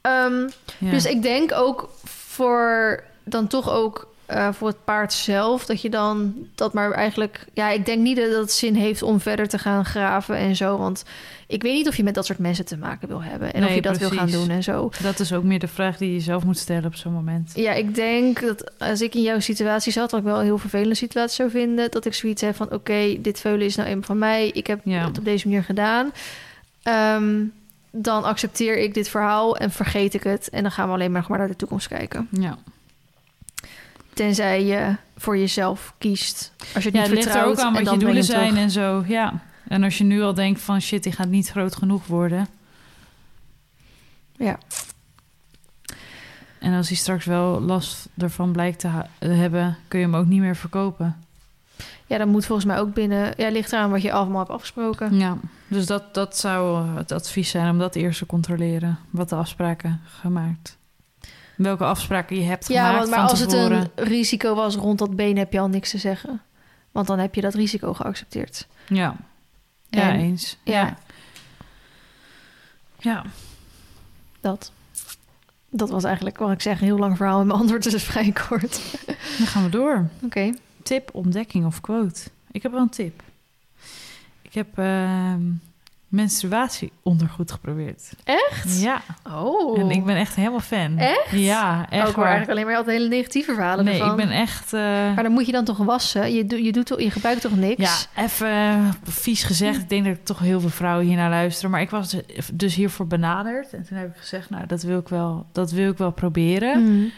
[0.00, 0.48] Ehm,
[0.78, 0.90] Ja.
[0.90, 5.90] Dus ik denk ook voor dan toch ook eh, voor het paard zelf dat je
[5.90, 9.58] dan dat maar eigenlijk ja ik denk niet dat het zin heeft om verder te
[9.58, 11.04] gaan graven en zo want
[11.46, 13.74] ik weet niet of je met dat soort mensen te maken wil hebben en of
[13.74, 16.20] je dat wil gaan doen en zo Dat is ook meer de vraag die je
[16.20, 17.52] zelf moet stellen op zo'n moment.
[17.54, 20.58] ja ik denk dat als ik in jouw situatie zat wat ik wel een heel
[20.58, 24.04] vervelende situatie zou vinden dat ik zoiets heb van oké dit veulen is nou eenmaal
[24.04, 25.04] van mij ik heb Ja.
[25.06, 26.10] het op deze manier gedaan
[26.82, 27.44] Ehm,
[27.90, 31.24] dan accepteer ik dit verhaal en vergeet ik het en dan gaan we alleen maar
[31.28, 32.58] naar de toekomst kijken Ja.
[34.14, 36.52] Tenzij je voor jezelf kiest.
[36.74, 38.62] Als je het Ja, niet het ligt er ook aan wat je doelen zijn terug.
[38.62, 39.04] en zo.
[39.06, 39.40] Ja.
[39.68, 42.48] En als je nu al denkt van shit, die gaat niet groot genoeg worden.
[44.36, 44.58] Ja.
[46.58, 50.26] En als hij straks wel last ervan blijkt te ha- hebben, kun je hem ook
[50.26, 51.16] niet meer verkopen.
[52.06, 53.34] Ja, dan moet volgens mij ook binnen...
[53.36, 55.14] Ja, ligt eraan wat je allemaal hebt afgesproken.
[55.18, 55.36] Ja,
[55.68, 58.98] dus dat, dat zou het advies zijn om dat eerst te controleren.
[59.10, 60.76] Wat de afspraken gemaakt.
[61.56, 65.16] Welke afspraken je hebt Ja, gemaakt want, maar als het een risico was rond dat
[65.16, 66.40] been, heb je al niks te zeggen.
[66.90, 68.66] Want dan heb je dat risico geaccepteerd.
[68.88, 69.16] Ja,
[69.88, 70.56] ja En- eens.
[70.64, 70.96] Ja, Ja.
[72.98, 73.24] ja.
[74.40, 74.72] dat.
[75.70, 77.40] Dat was eigenlijk wat ik zeg, een heel lang verhaal.
[77.40, 78.80] En mijn antwoord is vrij kort.
[79.38, 80.08] Dan gaan we door.
[80.22, 80.54] Oké.
[80.82, 82.20] Tip, ontdekking of quote.
[82.50, 83.22] Ik heb wel een tip.
[84.42, 85.40] Ik heb ehm
[86.12, 88.12] menstruatieondergoed geprobeerd.
[88.24, 88.80] Echt?
[88.80, 89.00] Ja,
[89.34, 89.78] Oh.
[89.80, 90.98] en ik ben echt helemaal fan.
[90.98, 91.30] Echt?
[91.30, 92.32] Ja, Oh, echt ik hoor waar.
[92.32, 94.10] eigenlijk alleen maar altijd hele negatieve verhalen Nee, ervan.
[94.10, 94.72] ik ben echt...
[94.72, 96.32] eh, Maar dan moet je dan toch wassen?
[96.34, 98.08] Je, doet je, doet je gebruikt toch niks?
[98.14, 99.78] Ja, even vies gezegd.
[99.80, 101.70] Ik denk dat ik toch heel veel vrouwen hier naar luisteren.
[101.70, 102.16] Maar ik was
[102.54, 103.72] dus hiervoor benaderd.
[103.72, 106.82] En toen heb ik gezegd, nou, dat wil ik wel, dat wil ik wel proberen.
[106.82, 107.10] Mm.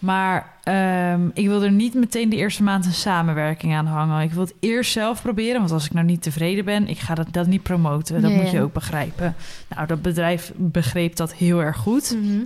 [0.00, 4.22] Maar ehm, ik wil er niet meteen de eerste maand een samenwerking aan hangen.
[4.22, 5.58] Ik wil het eerst zelf proberen.
[5.58, 8.22] Want als ik nou niet tevreden ben, ik ga dat, dat niet promoten.
[8.22, 9.34] Dat moet je ook begrijpen.
[9.74, 12.16] Nou, dat bedrijf begreep dat heel erg goed.
[12.22, 12.40] Mhm.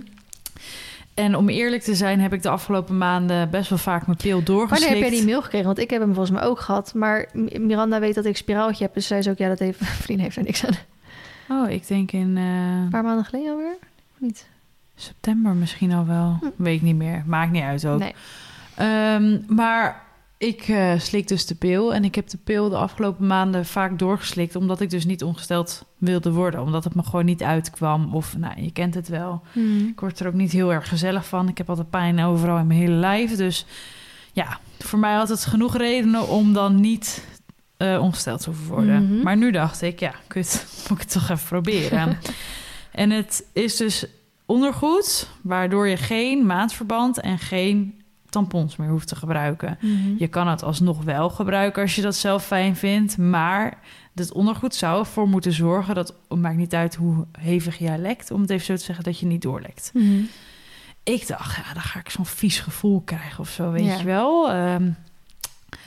[1.13, 4.43] En om eerlijk te zijn, heb ik de afgelopen maanden best wel vaak mijn pil
[4.43, 4.83] doorgeslikt.
[4.83, 5.65] Wanneer heb jij die mail gekregen?
[5.67, 6.93] Want ik heb hem volgens mij ook gehad.
[6.93, 7.25] Maar
[7.59, 8.93] Miranda weet dat ik spiraaltje heb.
[8.93, 9.79] Dus zij zei ook, ja, dat heeft...
[10.05, 10.73] Vriend heeft er niks aan.
[11.49, 12.37] Oh, ik denk in...
[12.37, 12.43] eh,
[12.83, 13.75] Een paar maanden geleden alweer?
[14.13, 14.45] Of Niet?
[14.95, 16.37] September misschien al wel.
[16.39, 16.63] Hm.
[16.63, 17.23] Weet ik niet meer.
[17.25, 17.99] Maakt niet uit ook.
[17.99, 18.15] Nee.
[18.75, 20.03] Ehm, maar
[20.37, 21.93] ik eh, slik dus de pil.
[21.93, 24.55] En ik heb de pil de afgelopen maanden vaak doorgeslikt.
[24.55, 26.61] Omdat ik dus niet ongesteld wilde worden.
[26.61, 28.13] Omdat het me gewoon niet uitkwam.
[28.13, 29.41] Of, nou, je kent het wel.
[29.51, 29.87] Mhm.
[29.87, 31.49] Ik word er ook niet heel erg gezellig van.
[31.49, 33.35] Ik heb altijd pijn overal in mijn hele lijf.
[33.35, 33.65] Dus
[34.33, 37.25] ja, voor mij had het genoeg redenen om dan niet
[37.77, 39.03] eh, ongesteld te worden.
[39.03, 39.23] Mhm.
[39.23, 42.17] Maar nu dacht ik, ja, kut, moet ik het toch even proberen.
[42.91, 44.05] en het is dus
[44.45, 49.77] ondergoed, waardoor je geen maandverband en geen tampons meer hoeft te gebruiken.
[49.81, 49.93] Mhm.
[50.17, 53.77] Je kan het alsnog wel gebruiken als je dat zelf fijn vindt, maar
[54.15, 58.31] het ondergoed zou ervoor moeten zorgen dat, het maakt niet uit hoe hevig jij lekt,
[58.31, 59.91] om het even zo te zeggen, dat je niet doorlekt.
[59.93, 60.21] Mhm.
[61.03, 63.97] Ik dacht, ja, dan ga ik zo'n vies gevoel krijgen of zo, weet Ja.
[63.97, 64.51] je wel.
[64.51, 64.89] Ehm,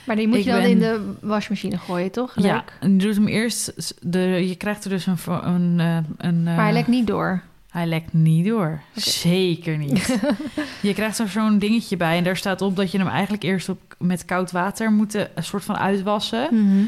[0.05, 2.33] Maar die moet Ik je dan ben- in de wasmachine gooien, toch?
[2.41, 6.37] ja, en je doet hem eerst, de, je krijgt er dus een, een, eh, een
[6.47, 7.41] eh, Maar hij lekt niet door.
[7.69, 8.81] Hij lekt niet door.
[8.95, 10.19] Zeker niet.
[10.81, 13.69] je krijgt er zo'n dingetje bij en daar staat op dat je hem eigenlijk eerst
[13.69, 16.47] op, met koud water moet eh, een soort van uitwassen.
[16.51, 16.83] Mhm.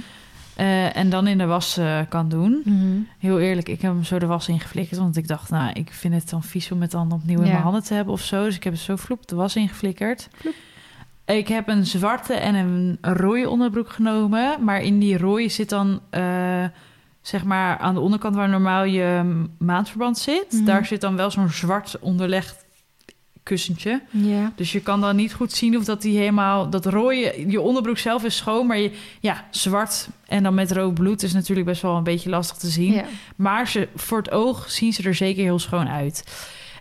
[0.55, 2.61] eh, en dan in de was eh, kan doen.
[2.65, 2.99] Mhm.
[3.17, 4.99] Heel eerlijk, ik heb hem zo de was ingeflikkerd.
[4.99, 7.61] Want ik dacht, nou, ik vind het dan vies om het dan opnieuw in mijn
[7.61, 8.43] handen te hebben of zo.
[8.43, 10.27] Dus ik heb het zo vloep de was ingeflikkerd.
[10.34, 10.53] Vloep.
[11.25, 14.63] Ik heb een zwarte en een rode onderbroek genomen.
[14.63, 16.01] Maar in die rode zit dan,
[17.22, 19.24] zeg maar, aan de onderkant waar normaal je
[19.57, 20.51] maandverband zit.
[20.51, 20.65] Mhm.
[20.65, 22.65] Daar zit dan wel zo'n zwart onderlegd
[23.43, 24.01] kussentje.
[24.09, 24.51] Ja.
[24.55, 26.69] Dus je kan dan niet goed zien of dat die helemaal...
[26.69, 30.93] Dat rode, je onderbroek zelf is schoon, maar je, ja, zwart en dan met rood
[30.93, 32.93] bloed is natuurlijk best wel een beetje lastig te zien.
[32.93, 33.05] ja.
[33.36, 36.24] Maar ze, voor het oog zien ze er zeker heel schoon uit.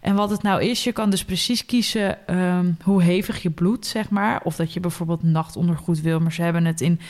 [0.00, 3.86] En wat het nou is, je kan dus precies kiezen ehm, hoe hevig je bloed,
[3.86, 4.40] zeg maar.
[4.42, 7.00] Of dat je bijvoorbeeld nachtondergoed wil, maar ze hebben het in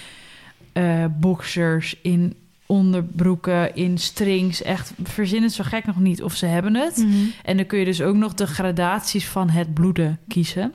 [0.72, 2.34] eh, boxers, in
[2.70, 4.62] onderbroeken, in strings.
[4.62, 6.96] Echt, verzin het zo gek nog niet of ze hebben het.
[6.96, 7.14] Mhm.
[7.44, 10.74] En dan kun je dus ook nog de gradaties van het bloeden kiezen.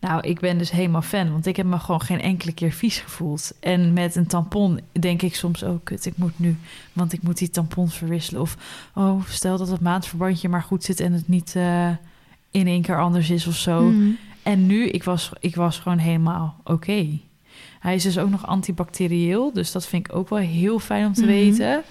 [0.00, 2.98] Nou, ik ben dus helemaal fan, want ik heb me gewoon geen enkele keer vies
[2.98, 3.52] gevoeld.
[3.60, 6.56] En met een tampon denk ik soms, oh kut, ik moet nu,
[6.92, 8.40] want ik moet die tampons verwisselen.
[8.40, 8.56] Of,
[8.94, 11.88] oh, stel dat het maandverbandje maar goed zit en het niet eh,
[12.50, 13.82] in één keer anders is of zo.
[13.82, 14.10] Mhm.
[14.42, 17.18] En nu, ik was, ik was gewoon helemaal oké.
[17.80, 21.12] Hij is dus ook nog antibacterieel, dus dat vind ik ook wel heel fijn om
[21.12, 21.30] te Mhm.
[21.30, 21.82] weten.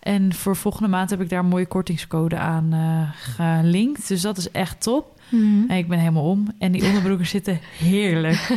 [0.00, 4.08] En voor volgende maand heb ik daar een mooie kortingscode aan eh, gelinkt.
[4.08, 5.20] Dus dat is echt top.
[5.28, 5.70] Mhm.
[5.70, 6.46] En ik ben helemaal om.
[6.58, 8.48] En die onderbroeken zitten heerlijk.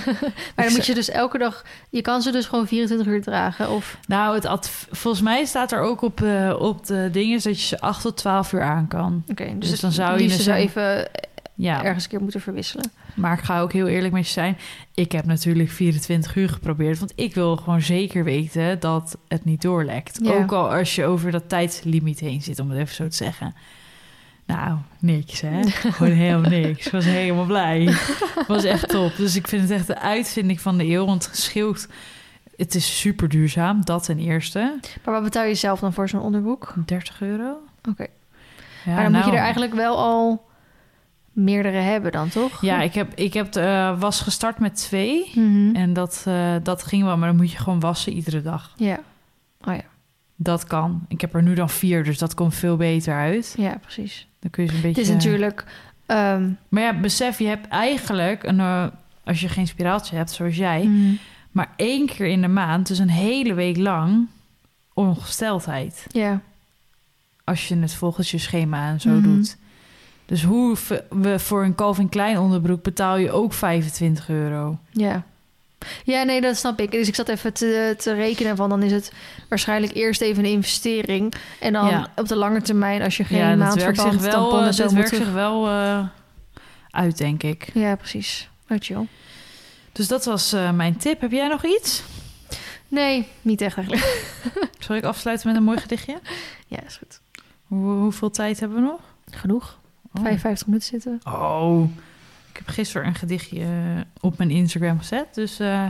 [0.56, 1.66] Maar dan moet je dus elke dag...
[1.90, 3.70] Je kan ze dus gewoon 24 uur dragen.
[3.72, 3.98] Of...
[4.08, 7.80] Nou, het volgens mij staat er ook op, eh, op de dingen dat je ze
[7.80, 9.24] 8 tot 12 uur aan kan.
[9.28, 11.10] Oké, dus, Dus dan zou je dus zou zeggen- even
[11.56, 12.92] Ja, ergens een keer moeten verwisselen.
[13.16, 14.58] Maar ik ga ook heel eerlijk met je zijn.
[14.94, 17.00] Ik heb natuurlijk 24 uur geprobeerd.
[17.00, 20.20] Want ik wil gewoon zeker weten dat het niet doorlekt.
[20.24, 20.32] Ja.
[20.32, 23.56] Ook al als je over dat tijdslimiet heen zit, om het even zo te zeggen.
[24.46, 25.62] Nou, niks hè.
[25.92, 26.86] Gewoon helemaal niks.
[26.86, 27.82] Ik was helemaal blij.
[27.82, 29.16] Het was echt top.
[29.16, 31.06] Dus ik vind het echt de uitvinding van de eeuw.
[31.06, 31.88] Want het scheelt...
[32.56, 34.80] Het is super duurzaam, dat ten eerste.
[35.04, 36.74] Maar wat betaal je zelf dan voor zo'n onderbroek?
[36.86, 37.58] 30 euro.
[37.90, 38.06] Oké.
[38.86, 40.46] Ja, maar dan moet je nou, er eigenlijk wel al
[41.36, 42.62] meerdere hebben dan, toch?
[42.62, 45.32] Ja, ik, heb, ik heb, eh, was gestart met twee.
[45.36, 45.76] Mhm.
[45.76, 48.74] En dat, eh, dat ging wel, maar dan moet je gewoon wassen iedere dag.
[48.76, 49.00] Ja.
[49.62, 49.84] Oh ja.
[50.36, 51.06] Dat kan.
[51.08, 53.54] Ik heb er nu dan vier, dus dat komt veel beter uit.
[53.58, 54.28] Ja, precies.
[54.40, 55.02] Dan kun je ze een beetje...
[55.02, 55.66] Het is natuurlijk...
[56.06, 58.44] ehm, Maar ja, besef, je hebt eigenlijk...
[58.44, 58.86] Een, eh,
[59.24, 60.84] als je geen spiraaltje hebt, zoals jij...
[60.84, 61.14] mhm.
[61.52, 64.28] maar één keer in de maand, dus een hele week lang...
[64.94, 66.06] ongesteldheid.
[66.12, 66.42] Ja.
[67.44, 69.22] Als je het volgens je schema en zo Mhm.
[69.22, 69.58] doet.
[70.26, 70.78] Dus hoe
[71.10, 74.78] we voor een Calvin Klein onderbroek betaal je ook 25 euro.
[74.92, 75.24] Ja.
[76.04, 76.92] Ja, nee, dat snap ik.
[76.92, 78.70] Dus ik zat even te, te rekenen van...
[78.70, 79.12] dan is het
[79.50, 81.34] waarschijnlijk eerst even een investering...
[81.60, 82.08] en dan Ja.
[82.16, 83.02] op de lange termijn...
[83.02, 86.04] als je geen ja, maandverband zich wel, tamponnen eh, zo moet werkt zich wel eh,
[86.90, 87.70] uit, denk ik.
[87.74, 88.50] Ja, precies.
[88.70, 89.08] Oh, chill.
[89.92, 91.22] Dus dat was eh, mijn tip.
[91.22, 92.04] Heb jij nog iets?
[92.88, 94.28] Nee, niet echt eigenlijk.
[94.86, 96.20] Zal ik afsluiten met een mooi gedichtje?
[96.68, 97.20] Ja, is goed.
[97.68, 99.00] Hoe, hoeveel tijd hebben we nog?
[99.32, 99.78] Genoeg.
[100.18, 100.24] Oh.
[100.24, 101.20] 55 minuten zitten.
[101.24, 101.90] Oh,
[102.50, 105.34] ik heb gisteren een gedichtje eh, op mijn Instagram gezet.
[105.34, 105.86] Dus eh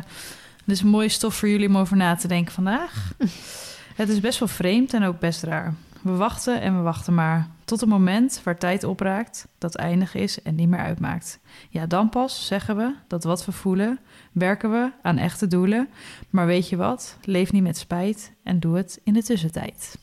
[0.66, 3.12] dit is mooie stof voor jullie om over na te denken vandaag.
[3.96, 5.74] Het is best wel vreemd en ook best raar.
[6.02, 7.48] We wachten en we wachten maar.
[7.66, 11.40] Tot het moment waar tijd opraakt, dat eindig is en niet meer uitmaakt.
[11.70, 14.00] Ja, dan pas zeggen we dat wat we voelen,
[14.32, 15.90] werken we aan echte doelen.
[16.30, 17.18] Maar weet je wat?
[17.22, 19.98] Leef niet met spijt en doe het in de tussentijd.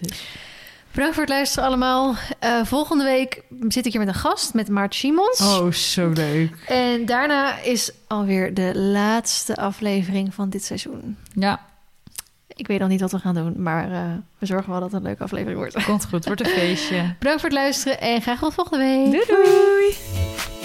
[0.00, 0.38] Dus,
[0.98, 2.14] Bedankt voor het luisteren allemaal.
[2.38, 5.40] Eh, volgende week zit ik hier met een gast, met Maarten Simons.
[5.40, 6.52] oh, zo leuk.
[6.66, 11.16] En daarna is alweer de laatste aflevering van dit seizoen.
[11.34, 11.60] Ja,
[12.46, 14.00] Ik weet nog niet wat we gaan doen, maar eh,
[14.38, 15.84] we zorgen wel dat het een leuke aflevering wordt.
[15.84, 16.24] komt goed.
[16.24, 17.14] Wordt een feestje.
[17.18, 19.04] Bedankt voor het luisteren en graag tot volgende week.
[19.12, 20.57] Doei doei!